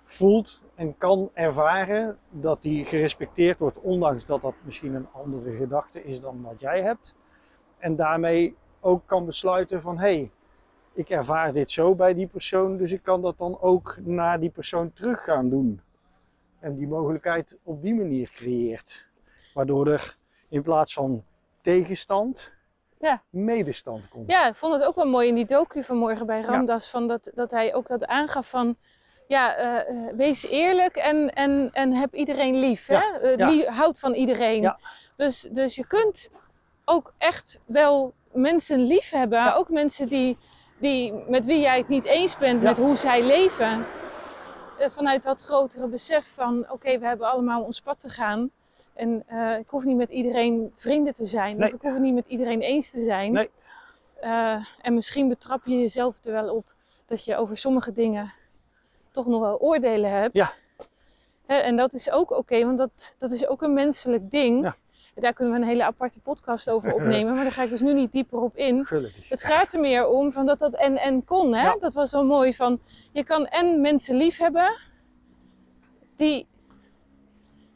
voelt 0.03 0.61
en 0.75 0.97
kan 0.97 1.29
ervaren 1.33 2.17
dat 2.29 2.61
die 2.61 2.85
gerespecteerd 2.85 3.59
wordt, 3.59 3.79
ondanks 3.79 4.25
dat 4.25 4.41
dat 4.41 4.53
misschien 4.61 4.93
een 4.93 5.07
andere 5.11 5.55
gedachte 5.55 6.03
is 6.03 6.21
dan 6.21 6.41
wat 6.41 6.59
jij 6.59 6.81
hebt. 6.81 7.15
En 7.77 7.95
daarmee 7.95 8.55
ook 8.79 9.01
kan 9.05 9.25
besluiten 9.25 9.81
van 9.81 9.97
hé, 9.97 10.03
hey, 10.03 10.31
ik 10.93 11.09
ervaar 11.09 11.53
dit 11.53 11.71
zo 11.71 11.95
bij 11.95 12.13
die 12.13 12.27
persoon, 12.27 12.77
dus 12.77 12.91
ik 12.91 13.03
kan 13.03 13.21
dat 13.21 13.37
dan 13.37 13.61
ook 13.61 13.97
naar 13.99 14.39
die 14.39 14.49
persoon 14.49 14.93
terug 14.93 15.23
gaan 15.23 15.49
doen. 15.49 15.81
En 16.59 16.75
die 16.75 16.87
mogelijkheid 16.87 17.57
op 17.63 17.81
die 17.81 17.95
manier 17.95 18.31
creëert. 18.31 19.05
Waardoor 19.53 19.87
er 19.87 20.17
in 20.49 20.61
plaats 20.61 20.93
van 20.93 21.23
tegenstand, 21.61 22.51
Ja. 22.99 23.21
medestand 23.29 24.07
komt. 24.09 24.29
Ja, 24.31 24.47
ik 24.47 24.55
vond 24.55 24.73
het 24.73 24.83
ook 24.83 24.95
wel 24.95 25.05
mooi 25.07 25.27
in 25.27 25.35
die 25.35 25.45
docu 25.45 25.83
vanmorgen 25.83 26.25
bij 26.25 26.41
Ramdas. 26.41 26.89
Van 26.89 27.07
dat, 27.07 27.31
dat 27.35 27.51
hij 27.51 27.73
ook 27.75 27.87
dat 27.87 28.05
aangaf 28.05 28.49
van... 28.49 28.75
Ja, 29.27 29.55
eh, 29.55 29.89
eh, 30.07 30.15
wees 30.15 30.49
eerlijk 30.49 30.95
en, 30.95 31.33
en, 31.33 31.69
en 31.73 31.93
heb 31.93 32.13
iedereen 32.13 32.55
lief. 32.55 32.87
Ja, 32.87 33.17
Hè? 33.21 33.29
Eh, 33.35 33.57
ja. 33.57 33.71
houd 33.71 33.99
van 33.99 34.13
iedereen. 34.13 34.61
Ja. 34.61 34.79
Dus, 35.15 35.41
dus 35.41 35.75
je 35.75 35.87
kunt 35.87 36.29
ook 36.85 37.13
echt 37.17 37.59
wel 37.65 38.13
mensen 38.31 38.79
lief 38.79 39.09
hebben. 39.11 39.55
Ook 39.55 39.69
mensen 39.69 40.07
die, 40.07 40.37
die, 40.79 41.13
met 41.27 41.45
wie 41.45 41.59
jij 41.59 41.77
het 41.77 41.87
niet 41.87 42.05
eens 42.05 42.37
bent 42.37 42.61
met 42.61 42.77
hoe 42.77 42.95
zij 42.95 43.23
leven. 43.23 43.85
Eh, 44.77 44.89
vanuit 44.89 45.23
dat 45.23 45.41
grotere 45.41 45.87
besef 45.87 46.33
van... 46.33 46.65
Oké, 46.69 46.99
we 46.99 47.05
hebben 47.05 47.31
allemaal 47.31 47.63
ons 47.63 47.81
pad 47.81 47.99
te 47.99 48.09
gaan. 48.09 48.51
En 48.93 49.23
eh, 49.27 49.57
ik 49.57 49.67
hoef 49.67 49.83
niet 49.83 49.97
met 49.97 50.09
iedereen 50.09 50.73
vrienden 50.75 51.13
te 51.13 51.25
zijn. 51.25 51.57
Nee. 51.57 51.67
Of 51.67 51.73
ik 51.73 51.81
hoef 51.81 51.93
het 51.93 52.01
niet 52.01 52.13
met 52.13 52.27
iedereen 52.27 52.61
eens 52.61 52.89
te 52.89 52.99
zijn. 52.99 53.31
Nee. 53.31 53.49
Eh, 54.19 54.65
en 54.81 54.93
misschien 54.93 55.27
betrap 55.27 55.65
je 55.65 55.79
jezelf 55.79 56.25
er 56.25 56.31
wel 56.31 56.55
op 56.55 56.65
dat 57.05 57.25
je 57.25 57.35
over 57.35 57.57
sommige 57.57 57.93
dingen 57.93 58.33
toch 59.11 59.27
nog 59.27 59.41
wel 59.41 59.59
oordelen 59.59 60.11
hebt. 60.11 60.35
Ja. 60.35 60.51
En 61.45 61.75
dat 61.75 61.93
is 61.93 62.11
ook 62.11 62.31
oké, 62.31 62.65
want 62.65 62.77
dat, 62.77 63.13
dat 63.17 63.31
is 63.31 63.47
ook 63.47 63.61
een 63.61 63.73
menselijk 63.73 64.31
ding. 64.31 64.63
Ja. 64.63 64.75
Daar 65.19 65.33
kunnen 65.33 65.53
we 65.53 65.59
een 65.61 65.67
hele 65.67 65.83
aparte 65.83 66.19
podcast 66.19 66.69
over 66.69 66.93
opnemen, 66.97 67.33
maar 67.33 67.43
daar 67.43 67.51
ga 67.51 67.63
ik 67.63 67.69
dus 67.69 67.81
nu 67.81 67.93
niet 67.93 68.11
dieper 68.11 68.39
op 68.39 68.55
in. 68.55 68.85
Gelukkig. 68.85 69.29
Het 69.29 69.43
gaat 69.43 69.73
er 69.73 69.79
meer 69.79 70.07
om 70.07 70.31
van 70.31 70.45
dat 70.45 70.59
dat 70.59 70.73
en 70.73 70.97
en 70.97 71.25
kon. 71.25 71.53
Hè? 71.53 71.63
Ja. 71.63 71.75
Dat 71.79 71.93
was 71.93 72.11
wel 72.11 72.25
mooi. 72.25 72.53
Van, 72.55 72.79
je 73.11 73.23
kan 73.23 73.45
en 73.47 73.81
mensen 73.81 74.15
lief 74.15 74.37
hebben, 74.37 74.75
die. 76.15 76.47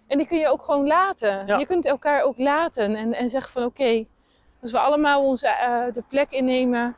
En 0.07 0.17
die 0.17 0.27
kun 0.27 0.37
je 0.37 0.47
ook 0.47 0.63
gewoon 0.63 0.87
laten. 0.87 1.45
Ja. 1.47 1.57
Je 1.57 1.65
kunt 1.65 1.85
elkaar 1.85 2.21
ook 2.23 2.37
laten 2.37 2.95
en, 2.95 3.13
en 3.13 3.29
zeggen 3.29 3.51
van 3.51 3.63
oké, 3.63 4.05
als 4.61 4.71
we 4.71 4.79
allemaal 4.79 5.23
onze, 5.25 5.47
eh, 5.47 5.83
de 5.93 6.03
plek 6.07 6.31
innemen, 6.31 6.95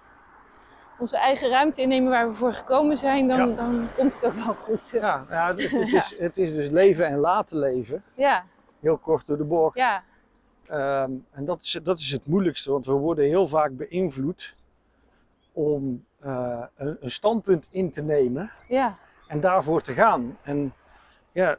onze 0.99 1.17
eigen 1.17 1.49
ruimte 1.49 1.81
innemen 1.81 2.09
waar 2.11 2.27
we 2.27 2.33
voor 2.33 2.53
gekomen 2.53 2.97
zijn, 2.97 3.27
dan, 3.27 3.49
Ja. 3.49 3.55
dan 3.55 3.87
komt 3.97 4.13
het 4.15 4.25
ook 4.25 4.33
wel 4.33 4.53
goed. 4.53 4.89
Ja, 4.89 4.99
Ja, 4.99 5.25
ja, 5.29 5.47
het, 5.55 5.71
het 5.71 5.93
is, 6.03 6.15
het 6.19 6.37
is 6.37 6.53
dus 6.55 6.69
leven 6.69 7.05
en 7.07 7.17
laten 7.17 7.57
leven. 7.57 8.03
ja. 8.15 8.43
Heel 8.79 8.97
kort 8.97 9.27
door 9.27 9.37
de 9.37 9.43
bocht. 9.43 9.77
ja. 9.77 10.03
Ehm, 10.67 11.11
en 11.31 11.45
dat 11.45 11.63
is, 11.63 11.79
dat 11.83 11.99
is 11.99 12.11
het 12.11 12.25
moeilijkste, 12.25 12.71
want 12.71 12.85
we 12.85 12.91
worden 12.91 13.25
heel 13.25 13.47
vaak 13.47 13.77
beïnvloed 13.77 14.55
om 15.51 16.05
eh, 16.19 16.65
een, 16.75 16.97
een 16.99 17.11
standpunt 17.11 17.67
in 17.71 17.91
te 17.91 18.01
nemen 18.01 18.51
ja. 18.67 18.97
en 19.27 19.39
daarvoor 19.39 19.81
te 19.81 19.93
gaan. 19.93 20.37
En 20.43 20.73
ja, 21.31 21.57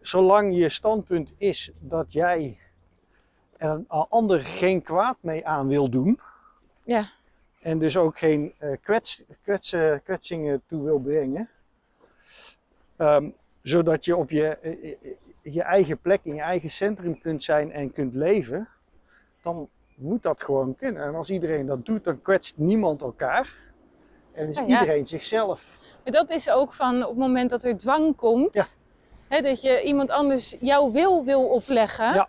zolang 0.00 0.56
je 0.56 0.68
standpunt 0.68 1.32
is 1.36 1.70
dat 1.78 2.12
jij 2.12 2.58
er 3.56 3.70
een 3.70 3.88
ander 3.88 4.40
geen 4.40 4.82
kwaad 4.82 5.16
mee 5.20 5.46
aan 5.46 5.68
wil 5.68 5.88
doen, 5.90 6.20
Ja. 6.84 7.08
en 7.60 7.78
dus 7.78 7.96
ook 7.96 8.18
geen 8.18 8.54
eh, 8.58 8.76
kwets, 8.82 9.22
kwetsen, 9.42 10.02
kwetsingen 10.02 10.62
toe 10.66 10.84
wil 10.84 11.00
brengen, 11.02 11.48
ehm, 12.96 13.30
zodat 13.62 14.04
je 14.04 14.16
op 14.16 14.30
je, 14.30 14.46
eh, 14.46 14.90
eh, 14.92 14.96
je 15.52 15.62
eigen 15.62 15.98
plek, 15.98 16.20
in 16.22 16.34
je 16.34 16.40
eigen 16.40 16.70
centrum 16.70 17.20
kunt 17.20 17.42
zijn 17.42 17.72
en 17.72 17.92
kunt 17.92 18.14
leven, 18.14 18.68
dan 19.42 19.68
moet 19.94 20.22
dat 20.22 20.42
gewoon 20.42 20.74
kunnen. 20.76 21.02
En 21.02 21.14
als 21.14 21.30
iedereen 21.30 21.66
dat 21.66 21.86
doet, 21.86 22.04
dan 22.04 22.22
kwetst 22.22 22.56
niemand 22.56 23.02
elkaar. 23.02 23.54
En 24.32 24.48
is 24.48 24.56
Ja, 24.56 24.62
ja. 24.66 24.80
iedereen 24.80 25.06
zichzelf. 25.06 25.64
Maar 26.04 26.12
dat 26.12 26.30
is 26.30 26.50
ook 26.50 26.72
van 26.72 27.02
op 27.02 27.08
het 27.08 27.18
moment 27.18 27.50
dat 27.50 27.64
er 27.64 27.76
dwang 27.78 28.16
komt, 28.16 28.54
Ja. 28.54 28.64
hè, 29.28 29.40
dat 29.42 29.62
je 29.62 29.82
iemand 29.82 30.10
anders 30.10 30.56
jouw 30.60 30.90
wil 30.92 31.24
wil 31.24 31.44
opleggen, 31.44 32.14
Ja. 32.14 32.28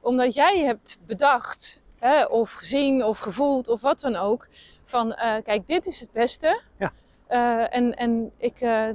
omdat 0.00 0.34
jij 0.34 0.58
hebt 0.60 0.98
bedacht, 1.06 1.82
hè, 1.98 2.24
of 2.24 2.52
gezien 2.52 3.04
of 3.04 3.18
gevoeld 3.18 3.68
of 3.68 3.80
wat 3.80 4.00
dan 4.00 4.16
ook, 4.16 4.46
van 4.84 5.14
eh, 5.14 5.42
kijk, 5.44 5.66
dit 5.66 5.86
is 5.86 6.00
het 6.00 6.12
beste. 6.12 6.60
Ja. 6.78 6.92
Eh, 7.26 7.76
en 7.76 7.96
en 7.96 8.32
ik, 8.36 8.60
eh, 8.60 8.88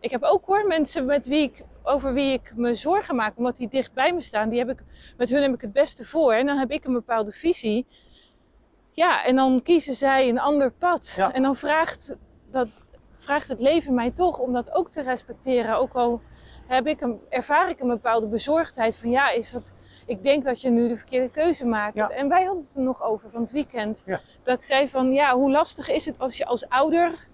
ik 0.00 0.10
heb 0.10 0.22
ook 0.22 0.46
hoor 0.46 0.66
mensen 0.66 1.04
met 1.04 1.26
wie 1.26 1.42
ik, 1.42 1.62
over 1.86 2.12
wie 2.12 2.32
ik 2.32 2.52
me 2.56 2.74
zorgen 2.74 3.16
maak, 3.16 3.36
omdat 3.36 3.56
die 3.56 3.68
dicht 3.68 3.92
bij 3.92 4.12
me 4.12 4.20
staan, 4.20 4.48
die 4.48 4.58
heb 4.58 4.70
ik, 4.70 4.82
met 5.16 5.28
hun 5.28 5.42
heb 5.42 5.54
ik 5.54 5.60
het 5.60 5.72
beste 5.72 6.04
voor 6.04 6.32
en 6.32 6.46
dan 6.46 6.56
heb 6.56 6.70
ik 6.70 6.84
een 6.84 6.92
bepaalde 6.92 7.30
visie. 7.30 7.86
Ja, 8.90 9.24
en 9.24 9.36
dan 9.36 9.62
kiezen 9.62 9.94
zij 9.94 10.28
een 10.28 10.40
ander 10.40 10.72
pad. 10.72 11.14
Ja. 11.16 11.32
En 11.32 11.42
dan 11.42 11.56
vraagt, 11.56 12.16
dat, 12.50 12.68
vraagt 13.18 13.48
het 13.48 13.60
leven 13.60 13.94
mij 13.94 14.10
toch 14.10 14.38
om 14.38 14.52
dat 14.52 14.72
ook 14.72 14.90
te 14.90 15.02
respecteren. 15.02 15.78
Ook 15.78 15.92
al 15.92 16.20
heb 16.66 16.86
ik 16.86 17.00
een, 17.00 17.20
ervaar 17.28 17.70
ik 17.70 17.80
een 17.80 17.88
bepaalde 17.88 18.26
bezorgdheid 18.26 18.96
van 18.96 19.10
ja, 19.10 19.30
is 19.30 19.50
dat, 19.50 19.72
ik 20.06 20.22
denk 20.22 20.44
dat 20.44 20.60
je 20.60 20.70
nu 20.70 20.88
de 20.88 20.96
verkeerde 20.96 21.30
keuze 21.30 21.66
maakt. 21.66 21.94
Ja. 21.94 22.08
En 22.08 22.28
wij 22.28 22.44
hadden 22.44 22.64
het 22.64 22.74
er 22.76 22.82
nog 22.82 23.02
over 23.02 23.30
van 23.30 23.40
het 23.40 23.50
weekend. 23.50 24.02
Ja. 24.06 24.20
Dat 24.42 24.56
ik 24.56 24.62
zei 24.62 24.88
van 24.88 25.12
ja, 25.12 25.34
hoe 25.34 25.50
lastig 25.50 25.88
is 25.88 26.04
het 26.04 26.18
als 26.18 26.36
je 26.36 26.44
als 26.44 26.68
ouder, 26.68 27.28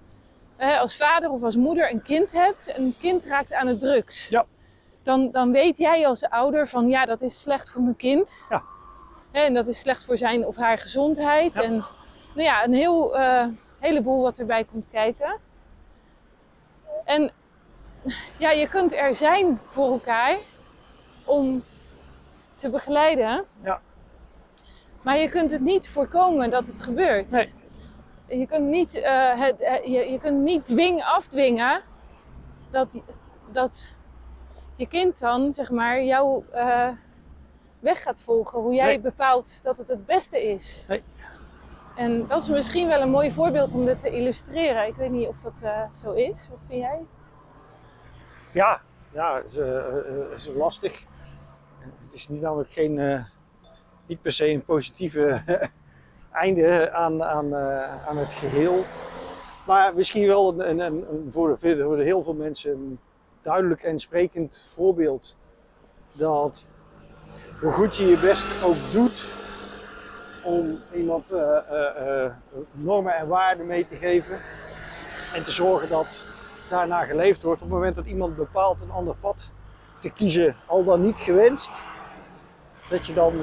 eh, 0.60 0.80
als 0.80 0.96
vader 0.96 1.30
of 1.30 1.42
als 1.42 1.56
moeder 1.56 1.90
een 1.90 2.02
kind 2.02 2.32
hebt 2.32 2.66
en 2.66 2.82
een 2.82 2.96
kind 2.98 3.24
raakt 3.24 3.52
aan 3.52 3.66
de 3.66 3.76
drugs. 3.76 4.28
Ja. 4.28 4.46
Dan, 5.02 5.30
dan 5.30 5.52
weet 5.52 5.78
jij 5.78 6.06
als 6.06 6.28
ouder 6.28 6.68
van 6.68 6.88
ja, 6.88 7.06
dat 7.06 7.20
is 7.20 7.40
slecht 7.40 7.70
voor 7.70 7.82
mijn 7.82 7.96
kind. 7.96 8.44
Ja. 8.48 8.62
En 9.32 9.54
dat 9.54 9.66
is 9.66 9.80
slecht 9.80 10.04
voor 10.04 10.18
zijn 10.18 10.46
of 10.46 10.56
haar 10.56 10.78
gezondheid. 10.78 11.54
Ja. 11.54 11.62
En 11.62 11.72
nou 12.34 12.42
ja, 12.48 12.64
een 12.64 12.72
heel, 12.72 13.16
eh, 13.16 13.46
heleboel 13.78 14.22
wat 14.22 14.38
erbij 14.38 14.64
komt 14.64 14.86
kijken. 14.90 15.38
En 17.04 17.30
ja, 18.38 18.50
je 18.50 18.68
kunt 18.68 18.94
er 18.94 19.14
zijn 19.14 19.60
voor 19.68 19.92
elkaar 19.92 20.38
om 21.24 21.64
te 22.54 22.70
begeleiden. 22.70 23.44
Ja. 23.62 23.80
Maar 25.02 25.16
je 25.16 25.28
kunt 25.28 25.52
het 25.52 25.60
niet 25.60 25.88
voorkomen 25.88 26.50
dat 26.50 26.66
het 26.66 26.80
gebeurt. 26.80 27.30
Nee. 27.30 27.59
Je 28.30 28.46
kunt 28.46 28.66
niet, 28.68 28.94
eh, 28.94 29.40
het, 29.40 29.60
eh, 29.60 29.84
je, 29.84 30.10
je 30.12 30.18
kunt 30.18 30.40
niet 30.42 30.64
dwingen, 30.64 31.04
afdwingen 31.04 31.82
dat, 32.70 33.02
dat 33.52 33.94
je 34.76 34.86
kind 34.86 35.18
dan, 35.18 35.54
zeg 35.54 35.70
maar, 35.70 36.02
jouw 36.02 36.44
eh, 36.50 36.88
weg 37.78 38.02
gaat 38.02 38.20
volgen. 38.22 38.60
Hoe 38.60 38.74
jij 38.74 38.86
Nee. 38.86 39.00
bepaalt 39.00 39.62
dat 39.62 39.78
het 39.78 39.88
het 39.88 40.06
beste 40.06 40.42
is. 40.50 40.84
Nee. 40.88 41.02
En 41.96 42.26
dat 42.26 42.42
is 42.42 42.48
misschien 42.48 42.88
wel 42.88 43.00
een 43.00 43.10
mooi 43.10 43.32
voorbeeld 43.32 43.72
om 43.72 43.84
dit 43.84 44.00
te 44.00 44.10
illustreren. 44.10 44.86
Ik 44.86 44.94
weet 44.94 45.10
niet 45.10 45.28
of 45.28 45.40
dat 45.40 45.64
zo 45.96 46.12
is. 46.12 46.48
Wat 46.50 46.58
vind 46.68 46.80
jij? 46.80 47.00
Ja, 48.52 48.80
ja, 49.12 49.38
is, 49.38 49.56
is 50.34 50.54
lastig. 50.54 51.04
Het 51.78 52.12
is 52.12 52.28
niet 52.28 52.40
namelijk 52.40 52.72
geen, 52.72 53.24
niet 54.06 54.22
per 54.22 54.32
se 54.32 54.48
een 54.48 54.64
positieve 54.64 55.42
einde 56.32 56.92
aan, 56.92 57.22
aan, 57.22 57.54
eh, 57.54 58.08
aan 58.08 58.16
het 58.16 58.32
geheel. 58.32 58.84
Maar 59.66 59.94
misschien 59.94 60.26
wel 60.26 60.60
een, 60.60 60.80
een, 60.80 60.80
een, 60.80 61.28
voor, 61.30 61.58
voor 61.58 61.98
heel 61.98 62.22
veel 62.22 62.34
mensen 62.34 62.70
een 62.72 62.98
duidelijk 63.42 63.82
en 63.82 64.00
sprekend 64.00 64.64
voorbeeld. 64.68 65.36
Dat 66.12 66.68
hoe 67.60 67.72
goed 67.72 67.96
je 67.96 68.06
je 68.06 68.18
best 68.18 68.64
ook 68.64 68.92
doet 68.92 69.28
om 70.44 70.78
iemand 70.94 71.30
eh, 71.30 71.56
eh, 72.24 72.32
normen 72.72 73.14
en 73.14 73.28
waarden 73.28 73.66
mee 73.66 73.86
te 73.86 73.96
geven. 73.96 74.38
En 75.34 75.44
te 75.44 75.50
zorgen 75.50 75.88
dat 75.88 76.24
daarna 76.68 77.04
geleefd 77.04 77.42
wordt. 77.42 77.62
Op 77.62 77.66
het 77.68 77.76
moment 77.76 77.96
dat 77.96 78.06
iemand 78.06 78.36
bepaalt 78.36 78.80
een 78.80 78.90
ander 78.90 79.14
pad 79.20 79.50
te 79.98 80.10
kiezen, 80.10 80.56
al 80.66 80.84
dan 80.84 81.00
niet 81.00 81.18
gewenst, 81.18 81.70
dat 82.88 83.06
je 83.06 83.12
dan 83.12 83.34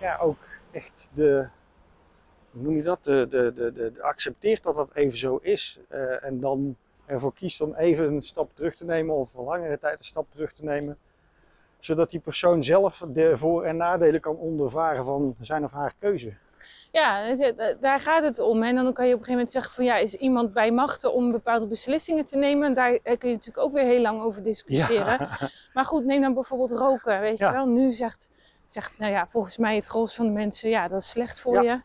ja, 0.00 0.18
ook 0.20 0.36
echt 0.72 1.08
de, 1.14 1.46
hoe 2.50 2.62
noem 2.62 2.76
je 2.76 2.82
dat, 2.82 2.98
de, 3.04 3.26
de, 3.30 3.52
de, 3.54 3.72
de, 3.72 3.92
accepteert 4.02 4.62
dat 4.62 4.74
dat 4.74 4.88
even 4.94 5.18
zo 5.18 5.36
is. 5.42 5.78
eh, 5.88 6.24
en 6.24 6.40
dan 6.40 6.76
ervoor 7.06 7.32
kiest 7.32 7.60
om 7.60 7.74
even 7.74 8.06
een 8.12 8.22
stap 8.22 8.50
terug 8.54 8.74
te 8.76 8.84
nemen 8.84 9.14
of 9.14 9.30
voor 9.30 9.44
langere 9.44 9.78
tijd 9.78 9.98
een 9.98 10.04
stap 10.04 10.26
terug 10.30 10.52
te 10.52 10.64
nemen. 10.64 10.98
Zodat 11.80 12.10
die 12.10 12.20
persoon 12.20 12.64
zelf 12.64 13.04
de 13.08 13.36
voor- 13.36 13.64
en 13.64 13.76
nadelen 13.76 14.20
kan 14.20 14.36
ondervaren 14.36 15.04
van 15.04 15.34
zijn 15.40 15.64
of 15.64 15.72
haar 15.72 15.92
keuze. 15.98 16.32
Ja, 16.92 17.34
daar 17.80 18.00
gaat 18.00 18.22
het 18.22 18.38
om. 18.38 18.62
En 18.62 18.74
dan 18.74 18.92
kan 18.92 19.06
je 19.06 19.14
op 19.14 19.18
een 19.18 19.24
gegeven 19.24 19.32
moment 19.32 19.52
zeggen 19.52 19.72
van 19.74 19.84
ja, 19.84 19.96
is 19.96 20.14
iemand 20.14 20.52
bij 20.52 20.70
machten 20.72 21.12
om 21.12 21.32
bepaalde 21.32 21.66
beslissingen 21.66 22.24
te 22.26 22.36
nemen? 22.36 22.66
En 22.66 22.74
daar 22.74 22.92
eh, 23.02 23.18
kun 23.18 23.28
je 23.28 23.34
natuurlijk 23.34 23.66
ook 23.66 23.72
weer 23.72 23.84
heel 23.84 24.00
lang 24.00 24.22
over 24.22 24.42
discussiëren. 24.42 25.28
Maar 25.74 25.84
goed, 25.84 26.04
neem 26.04 26.20
dan 26.20 26.34
bijvoorbeeld 26.34 26.80
roken, 26.80 27.20
weet 27.20 27.38
Ja. 27.38 27.48
je 27.48 27.54
wel. 27.56 27.66
Nu 27.66 27.92
zegt, 27.92 28.28
zegt, 28.72 28.98
nou 28.98 29.12
ja, 29.12 29.26
volgens 29.28 29.56
mij 29.56 29.74
het 29.76 29.86
gros 29.86 30.14
van 30.14 30.26
de 30.26 30.32
mensen, 30.32 30.68
ja, 30.70 30.88
dat 30.88 31.00
is 31.00 31.10
slecht 31.10 31.40
voor 31.40 31.62
Ja. 31.62 31.72
je. 31.72 31.80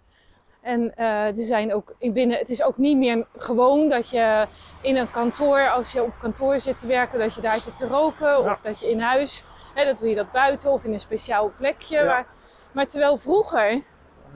En 0.62 0.96
eh, 0.96 1.28
er 1.38 1.44
zijn 1.46 1.74
ook 1.74 1.96
in 1.98 2.14
binnen, 2.14 2.38
het 2.38 2.50
is 2.50 2.64
ook 2.64 2.78
niet 2.78 2.98
meer 2.98 3.28
gewoon 3.38 3.90
dat 3.90 4.10
je 4.10 4.48
in 4.82 4.96
een 4.96 5.12
kantoor, 5.12 5.70
als 5.70 5.92
je 5.92 6.04
op 6.04 6.14
kantoor 6.22 6.60
zit 6.60 6.80
te 6.80 6.88
werken, 6.88 7.20
dat 7.20 7.34
je 7.36 7.42
daar 7.42 7.60
zit 7.60 7.78
te 7.78 7.88
roken. 7.88 8.28
Ja. 8.28 8.52
Of 8.52 8.62
dat 8.62 8.80
je 8.80 8.90
in 8.90 9.00
huis, 9.00 9.44
hè, 9.74 9.86
dat 9.86 10.00
doe 10.00 10.10
je 10.10 10.16
dat 10.16 10.32
buiten 10.32 10.72
of 10.72 10.84
in 10.84 10.94
een 10.94 11.00
speciaal 11.00 11.52
plekje. 11.58 11.98
Ja. 11.98 12.06
Maar, 12.06 12.26
maar 12.72 12.88
terwijl 12.88 13.18
vroeger 13.18 13.82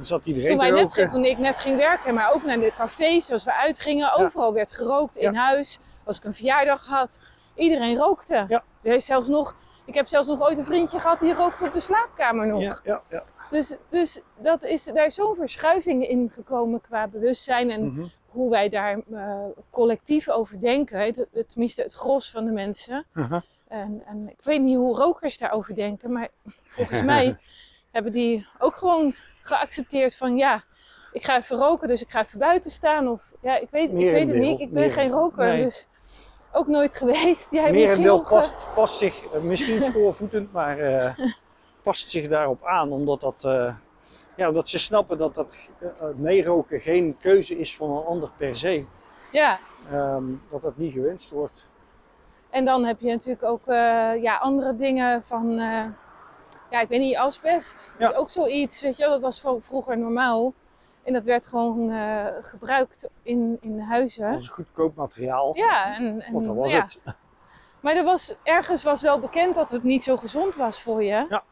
zat 0.02 0.26
iedereen 0.28 0.50
toen, 0.50 0.58
wij 0.58 0.72
net, 0.72 0.94
ging- 0.94 1.10
toen 1.10 1.26
ik 1.26 1.38
net 1.38 1.58
ging 1.58 1.78
werken, 1.78 2.14
maar 2.14 2.34
ook 2.34 2.44
naar 2.44 2.60
de 2.60 2.72
cafés, 2.78 3.32
als 3.32 3.44
we 3.44 3.54
uitgingen, 3.54 4.14
overal 4.14 4.54
werd 4.54 4.72
gerookt 4.72 5.16
in 5.16 5.36
huis. 5.36 5.80
Als 6.04 6.18
ik 6.18 6.24
een 6.24 6.34
verjaardag 6.34 6.86
had, 6.86 7.20
iedereen 7.56 7.98
rookte. 7.98 8.62
Er 8.82 8.94
is 8.96 9.06
zelfs 9.06 9.28
nog, 9.28 9.56
ik 9.86 9.94
heb 9.94 10.08
zelfs 10.08 10.28
nog 10.28 10.42
ooit 10.42 10.58
een 10.58 10.66
vriendje 10.66 11.00
gehad 11.00 11.20
die 11.20 11.34
rookte 11.34 11.66
op 11.66 11.74
de 11.74 11.80
slaapkamer 11.80 12.48
nog. 12.48 12.62
Ja, 12.62 12.80
ja, 12.84 13.02
ja. 13.10 13.24
Dus, 13.50 13.78
dus 13.90 14.22
dat 14.38 14.64
is, 14.64 14.84
daar 14.84 15.06
is 15.06 15.16
zo'n 15.16 15.36
verschuiving 15.36 16.08
in 16.08 16.30
gekomen 16.34 16.82
qua 16.82 17.08
bewustzijn 17.08 17.70
en 17.70 17.86
Mhm. 17.86 18.06
hoe 18.28 18.50
wij 18.50 18.70
daar 18.70 19.00
eh, 19.14 19.44
collectief 19.70 20.30
over 20.30 20.62
denken. 20.62 21.00
Het, 21.00 21.28
tenminste, 21.50 21.82
het 21.82 21.94
gros 21.94 22.32
van 22.32 22.46
de 22.46 22.52
mensen. 22.52 23.06
Aha. 23.14 23.42
En, 23.68 24.04
en 24.06 24.30
ik 24.30 24.42
weet 24.44 24.62
niet 24.62 24.76
hoe 24.78 24.96
rokers 24.96 25.38
daarover 25.38 25.76
denken, 25.76 26.12
maar 26.12 26.28
volgens 26.64 27.02
mij 27.04 27.38
hebben 27.92 28.12
die 28.12 28.48
ook 28.60 28.76
gewoon 28.76 29.14
geaccepteerd 29.42 30.16
van 30.16 30.38
ja, 30.38 30.64
ik 31.12 31.24
ga 31.24 31.38
even 31.38 31.58
roken, 31.58 31.88
dus 31.88 32.02
ik 32.02 32.10
ga 32.10 32.22
even 32.22 32.40
buiten 32.40 32.72
staan. 32.72 33.08
Of 33.08 33.32
ja, 33.42 33.58
ik 33.60 33.68
weet, 33.72 33.90
ik 33.92 34.12
weet 34.12 34.28
het 34.28 34.38
niet. 34.38 34.60
Ik 34.60 34.72
ben 34.74 34.92
geen 34.92 35.12
roker, 35.12 35.46
Nee. 35.46 35.64
dus 35.64 35.88
ook 36.52 36.68
nooit 36.68 36.96
geweest. 36.96 37.52
Jij 37.52 37.72
misschien 37.72 37.84
Merendeel 37.84 38.18
nog. 38.18 38.32
eh, 38.32 38.38
past, 38.38 38.54
past 38.76 38.98
zich, 38.98 39.24
eh, 39.34 39.42
misschien 39.42 39.82
schoorvoetend, 39.92 40.52
maar 40.52 40.80
eh, 40.80 41.14
past 41.82 42.10
zich 42.10 42.28
daarop 42.28 42.66
aan. 42.66 42.92
Omdat, 42.92 43.22
dat, 43.22 43.36
ja, 44.36 44.48
omdat 44.48 44.70
ze 44.70 44.80
snappen 44.80 45.18
dat 45.18 45.36
dat 45.36 45.58
eh, 45.80 45.88
meeroken 46.16 46.80
geen 46.80 47.18
keuze 47.20 47.58
is 47.60 47.76
van 47.76 47.90
een 47.98 48.04
ander 48.06 48.30
per 48.38 48.56
se. 48.56 48.86
Ja, 49.32 49.60
Ehm, 49.92 50.24
dat 50.50 50.62
dat 50.62 50.78
niet 50.78 50.94
gewenst 50.94 51.32
wordt. 51.32 51.68
en 52.50 52.66
dan 52.66 52.86
heb 52.86 53.00
je 53.00 53.10
natuurlijk 53.12 53.44
ook 53.44 53.62
ja, 54.22 54.38
andere 54.38 54.76
dingen 54.76 55.24
van, 55.24 55.52
ja, 56.70 56.80
ik 56.82 56.88
weet 56.88 57.00
niet, 57.00 57.18
asbest. 57.18 57.92
Dat 57.98 58.10
is 58.10 58.16
Ja. 58.16 58.22
ook 58.22 58.30
zoiets, 58.30 58.82
weet 58.82 58.98
je 58.98 59.04
wel, 59.04 59.12
dat 59.12 59.22
was 59.42 59.46
vroeger 59.60 59.98
normaal. 59.98 60.54
En 61.04 61.14
dat 61.14 61.24
werd 61.26 61.48
gewoon 61.48 61.92
eh, 61.92 62.26
gebruikt 62.42 63.10
in, 63.22 63.58
in 63.62 63.80
huizen. 63.80 64.28
Als 64.34 64.48
goedkoop 64.48 64.96
materiaal. 64.96 65.56
Ja, 65.58 65.96
en, 65.98 66.22
en 66.22 66.34
Want 66.34 66.46
dat 66.46 66.56
was 66.56 66.72
ja. 66.72 66.82
het. 66.84 67.00
Maar 67.82 67.96
er 67.96 68.04
was, 68.04 68.36
ergens 68.44 68.84
was 68.84 69.02
wel 69.02 69.20
bekend 69.20 69.56
dat 69.56 69.70
het 69.72 69.84
niet 69.84 70.04
zo 70.04 70.18
gezond 70.18 70.56
was 70.56 70.82
voor 70.82 71.04
je. 71.04 71.26
Ja. 71.30 71.44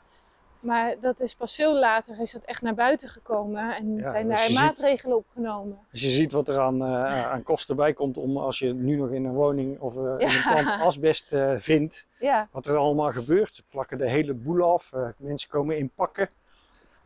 Maar 0.60 0.96
dat 1.02 1.20
is 1.20 1.36
pas 1.36 1.56
veel 1.56 1.74
later 1.80 2.20
is 2.22 2.32
dat 2.32 2.44
echt 2.44 2.62
naar 2.62 2.74
buiten 2.74 3.10
gekomen 3.10 3.76
en 3.76 3.96
Ja, 3.96 4.10
zijn 4.10 4.28
dus 4.28 4.38
daar 4.38 4.48
je 4.48 4.52
ziet- 4.54 4.62
maatregelen 4.64 5.18
opgenomen. 5.18 5.78
Als 5.92 6.02
je 6.02 6.10
ziet 6.10 6.32
wat 6.32 6.48
er 6.48 6.60
aan, 6.60 6.82
eh, 6.84 7.32
aan 7.32 7.44
kosten 7.44 7.76
bij 7.76 7.94
komt 7.94 8.18
om 8.18 8.38
als 8.38 8.60
je 8.60 8.74
nu 8.74 8.96
nog 8.96 9.10
in 9.10 9.26
een 9.26 9.34
woning 9.34 9.80
of 9.80 9.96
eh, 9.96 10.02
in 10.18 10.28
een 10.28 10.44
pand 10.54 10.82
asbest 10.82 11.36
vindt. 11.58 12.08
Ja, 12.20 12.48
Wat 12.52 12.66
er 12.68 12.76
allemaal 12.78 13.12
gebeurt. 13.12 13.56
Ze 13.56 13.64
plakken 13.70 13.98
de 13.98 14.10
hele 14.10 14.34
boel 14.34 14.74
af. 14.74 14.92
mensen 15.18 15.50
komen 15.50 15.78
in 15.78 15.90
pakken. 15.96 16.30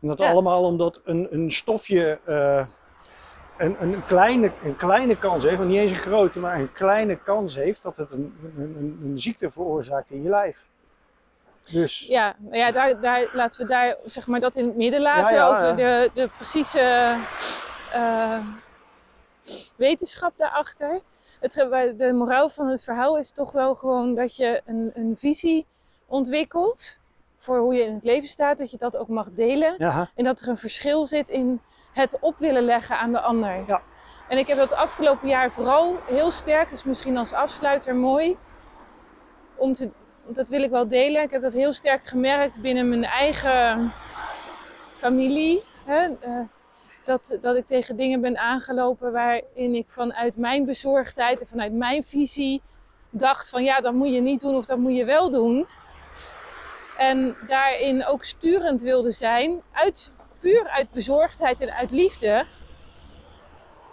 En 0.04 0.10
dat 0.10 0.18
Ja. 0.18 0.30
allemaal 0.30 0.64
omdat 0.64 1.00
een, 1.04 1.28
een 1.30 1.52
stofje 1.52 2.18
eh, 2.24 2.66
een, 3.56 3.76
een, 3.80 4.04
kleine, 4.06 4.52
een 4.64 4.76
kleine 4.76 5.16
kans 5.18 5.44
heeft, 5.44 5.62
niet 5.62 5.76
eens 5.76 5.90
een 5.90 5.96
grote, 5.98 6.38
maar 6.38 6.58
een 6.58 6.72
kleine 6.72 7.16
kans 7.16 7.54
heeft 7.54 7.82
dat 7.82 7.96
het 7.96 8.12
een, 8.12 8.34
een, 8.56 9.00
een, 9.02 9.20
ziekte 9.20 9.50
veroorzaakt 9.50 10.10
in 10.10 10.22
je 10.22 10.28
lijf. 10.28 10.68
Dus 11.72 12.06
ja, 12.06 12.36
ja 12.50 12.72
daar, 12.72 13.00
daar, 13.00 13.30
laten 13.32 13.62
we 13.62 13.68
daar 13.68 13.96
zeg 14.04 14.26
maar, 14.26 14.40
dat 14.40 14.56
in 14.56 14.66
het 14.66 14.76
midden 14.76 15.00
laten 15.00 15.36
Ja, 15.36 15.48
ja, 15.48 15.50
over. 15.50 15.76
De, 15.76 16.10
de 16.14 16.28
precieze 16.36 17.16
eh, 17.92 18.38
wetenschap 19.76 20.32
daarachter. 20.36 21.00
Het, 21.40 21.52
de 21.98 22.12
moraal 22.12 22.48
van 22.48 22.68
het 22.68 22.84
verhaal 22.84 23.18
is 23.18 23.30
toch 23.30 23.52
wel 23.52 23.74
gewoon 23.74 24.14
dat 24.14 24.36
je 24.36 24.60
een, 24.64 24.90
een 24.94 25.14
visie 25.18 25.66
ontwikkelt 26.06 26.98
voor 27.44 27.58
hoe 27.58 27.74
je 27.74 27.84
in 27.84 27.94
het 27.94 28.04
leven 28.04 28.28
staat, 28.28 28.58
dat 28.58 28.70
je 28.70 28.76
dat 28.78 28.96
ook 28.96 29.08
mag 29.08 29.30
delen. 29.30 29.74
ja, 29.78 30.08
En 30.14 30.24
dat 30.24 30.40
er 30.40 30.48
een 30.48 30.56
verschil 30.56 31.06
zit 31.06 31.28
in 31.28 31.60
het 31.92 32.18
op 32.20 32.38
willen 32.38 32.62
leggen 32.62 32.98
aan 32.98 33.12
de 33.12 33.20
ander. 33.20 33.64
Ja. 33.66 33.82
En 34.28 34.38
ik 34.38 34.46
heb 34.46 34.56
dat 34.56 34.72
afgelopen 34.72 35.28
jaar 35.28 35.50
vooral 35.50 35.96
heel 36.06 36.30
sterk, 36.30 36.70
dus 36.70 36.84
misschien 36.84 37.16
als 37.16 37.32
afsluiter 37.32 37.94
mooi, 37.94 38.36
om 39.54 39.74
te, 39.74 39.90
dat 40.26 40.48
wil 40.48 40.62
ik 40.62 40.70
wel 40.70 40.88
delen. 40.88 41.22
Ik 41.22 41.30
heb 41.30 41.42
dat 41.42 41.52
heel 41.52 41.72
sterk 41.72 42.04
gemerkt 42.04 42.60
binnen 42.60 42.88
mijn 42.88 43.04
eigen 43.04 43.92
familie. 44.94 45.62
Hè? 45.84 46.08
eh, 46.20 46.40
dat, 47.04 47.38
dat 47.40 47.56
ik 47.56 47.66
tegen 47.66 47.96
dingen 47.96 48.20
ben 48.20 48.38
aangelopen 48.38 49.12
waarin 49.12 49.74
ik 49.74 49.86
vanuit 49.88 50.36
mijn 50.36 50.64
bezorgdheid 50.64 51.40
en 51.40 51.46
vanuit 51.46 51.72
mijn 51.72 52.04
visie 52.04 52.62
dacht 53.10 53.48
van 53.48 53.64
ja, 53.64 53.80
dat 53.80 53.94
moet 53.94 54.12
je 54.12 54.20
niet 54.20 54.40
doen 54.40 54.54
of 54.54 54.64
dat 54.64 54.78
moet 54.78 54.96
je 54.96 55.04
wel 55.04 55.30
doen. 55.30 55.66
En 56.96 57.36
daarin 57.46 58.04
ook 58.04 58.24
sturend 58.24 58.82
wilde 58.82 59.10
zijn, 59.10 59.62
uit, 59.72 60.12
puur 60.40 60.68
uit 60.68 60.90
bezorgdheid 60.90 61.60
en 61.60 61.74
uit 61.74 61.90
liefde. 61.90 62.46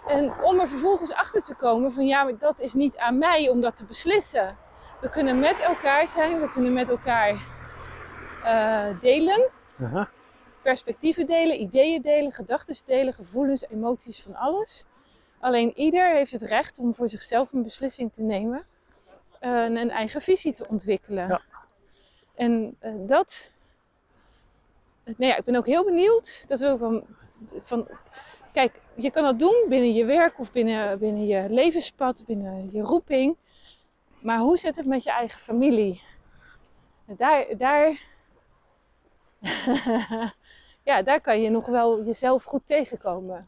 En 0.06 0.32
om 0.42 0.60
er 0.60 0.68
vervolgens 0.68 1.12
achter 1.12 1.42
te 1.42 1.54
komen 1.54 1.92
van 1.92 2.06
ja, 2.06 2.24
maar 2.24 2.38
dat 2.38 2.60
is 2.60 2.74
niet 2.74 2.96
aan 2.96 3.18
mij 3.18 3.48
om 3.48 3.60
dat 3.60 3.76
te 3.76 3.84
beslissen. 3.84 4.56
We 5.00 5.08
kunnen 5.08 5.38
met 5.38 5.60
elkaar 5.60 6.08
zijn, 6.08 6.40
we 6.40 6.50
kunnen 6.50 6.72
met 6.72 6.88
elkaar 6.88 7.46
eh, 8.44 9.00
delen, 9.00 9.50
aha, 9.80 10.08
perspectieven 10.62 11.26
delen, 11.26 11.60
ideeën 11.60 12.02
delen, 12.02 12.32
gedachten 12.32 12.76
delen, 12.86 13.14
gevoelens, 13.14 13.68
emoties, 13.68 14.22
van 14.22 14.34
alles. 14.34 14.84
Alleen 15.40 15.72
ieder 15.78 16.14
heeft 16.14 16.32
het 16.32 16.42
recht 16.42 16.78
om 16.78 16.94
voor 16.94 17.08
zichzelf 17.08 17.52
een 17.52 17.62
beslissing 17.62 18.12
te 18.12 18.22
nemen 18.22 18.66
eh, 19.40 19.64
en 19.64 19.76
een 19.76 19.90
eigen 19.90 20.20
visie 20.20 20.52
te 20.52 20.68
ontwikkelen. 20.68 21.28
Ja. 21.28 21.40
En 22.34 22.76
eh, 22.78 22.92
dat. 22.96 23.50
Nou 25.04 25.24
ja, 25.30 25.36
ik 25.36 25.44
ben 25.44 25.56
ook 25.56 25.66
heel 25.66 25.84
benieuwd. 25.84 26.44
Dat 26.46 26.60
wil 26.60 26.74
ik 26.74 26.80
wel 26.80 27.06
van. 27.62 27.88
Kijk, 28.52 28.80
je 28.94 29.10
kan 29.10 29.22
dat 29.22 29.38
doen 29.38 29.64
binnen 29.68 29.92
je 29.92 30.04
werk 30.04 30.38
of 30.38 30.52
binnen, 30.52 30.98
binnen 30.98 31.26
je 31.26 31.46
levenspad, 31.50 32.22
binnen 32.26 32.70
je 32.72 32.82
roeping. 32.82 33.36
Maar 34.20 34.38
hoe 34.38 34.56
zit 34.56 34.76
het 34.76 34.86
met 34.86 35.02
je 35.02 35.10
eigen 35.10 35.40
familie? 35.40 36.02
En 37.06 37.16
Daar, 37.16 37.56
daar, 37.56 38.00
ja, 40.90 41.02
daar 41.02 41.20
kan 41.20 41.40
je 41.42 41.50
nog 41.50 41.66
wel 41.66 42.04
jezelf 42.04 42.44
goed 42.44 42.66
tegenkomen. 42.66 43.46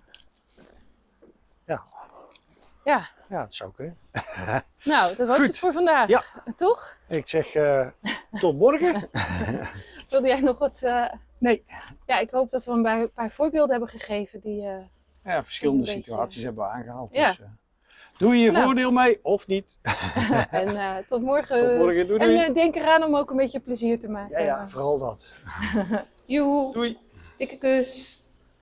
Ja. 1.66 1.82
Ja, 2.84 3.08
ja, 3.28 3.42
dat 3.42 3.54
zou 3.54 3.72
kunnen. 3.76 3.96
nou, 4.84 5.16
dat 5.16 5.26
was 5.28 5.36
Goed. 5.36 5.46
het 5.46 5.58
voor 5.58 5.72
vandaag. 5.72 6.08
Ja. 6.08 6.22
Toch? 6.56 6.96
Ik 7.08 7.28
zeg 7.28 7.54
eh, 7.54 7.86
tot 8.40 8.58
morgen. 8.58 9.08
Wilde 10.10 10.28
jij 10.28 10.40
nog 10.40 10.58
wat... 10.58 10.82
eh, 10.82 11.04
Nee. 11.38 11.64
Ja, 12.06 12.18
ik 12.18 12.30
hoop 12.30 12.50
dat 12.50 12.64
we 12.64 12.72
een 12.72 12.82
paar, 12.82 13.08
paar 13.08 13.30
voorbeelden 13.30 13.70
hebben 13.70 13.88
gegeven 13.88 14.40
die... 14.40 14.62
eh, 14.66 14.76
Ja, 15.24 15.44
verschillende 15.44 15.84
beetje- 15.84 16.02
situaties 16.02 16.42
hebben 16.42 16.64
we 16.64 16.70
aangehaald. 16.70 17.08
Ja. 17.12 17.28
Dus, 17.28 17.38
eh, 17.40 17.46
doe 18.18 18.34
je 18.36 18.44
je 18.44 18.50
Nou. 18.50 18.64
voordeel 18.64 18.90
mee 18.92 19.18
of 19.22 19.46
niet. 19.46 19.78
en 20.50 21.04
tot 21.06 21.22
morgen. 21.22 21.68
Tot 21.68 21.78
morgen. 21.78 22.06
Doei 22.06 22.20
En 22.20 22.34
doei. 22.34 22.52
denk 22.52 22.74
eraan 22.76 23.02
om 23.02 23.16
ook 23.16 23.30
een 23.30 23.36
beetje 23.36 23.60
plezier 23.60 23.98
te 23.98 24.08
maken. 24.08 24.38
ja, 24.40 24.44
ja, 24.44 24.68
vooral 24.68 24.98
dat. 24.98 25.34
Joehoe, 26.26 26.72
Doei. 26.72 26.98
dikke 27.36 27.58
kus. 27.58 28.22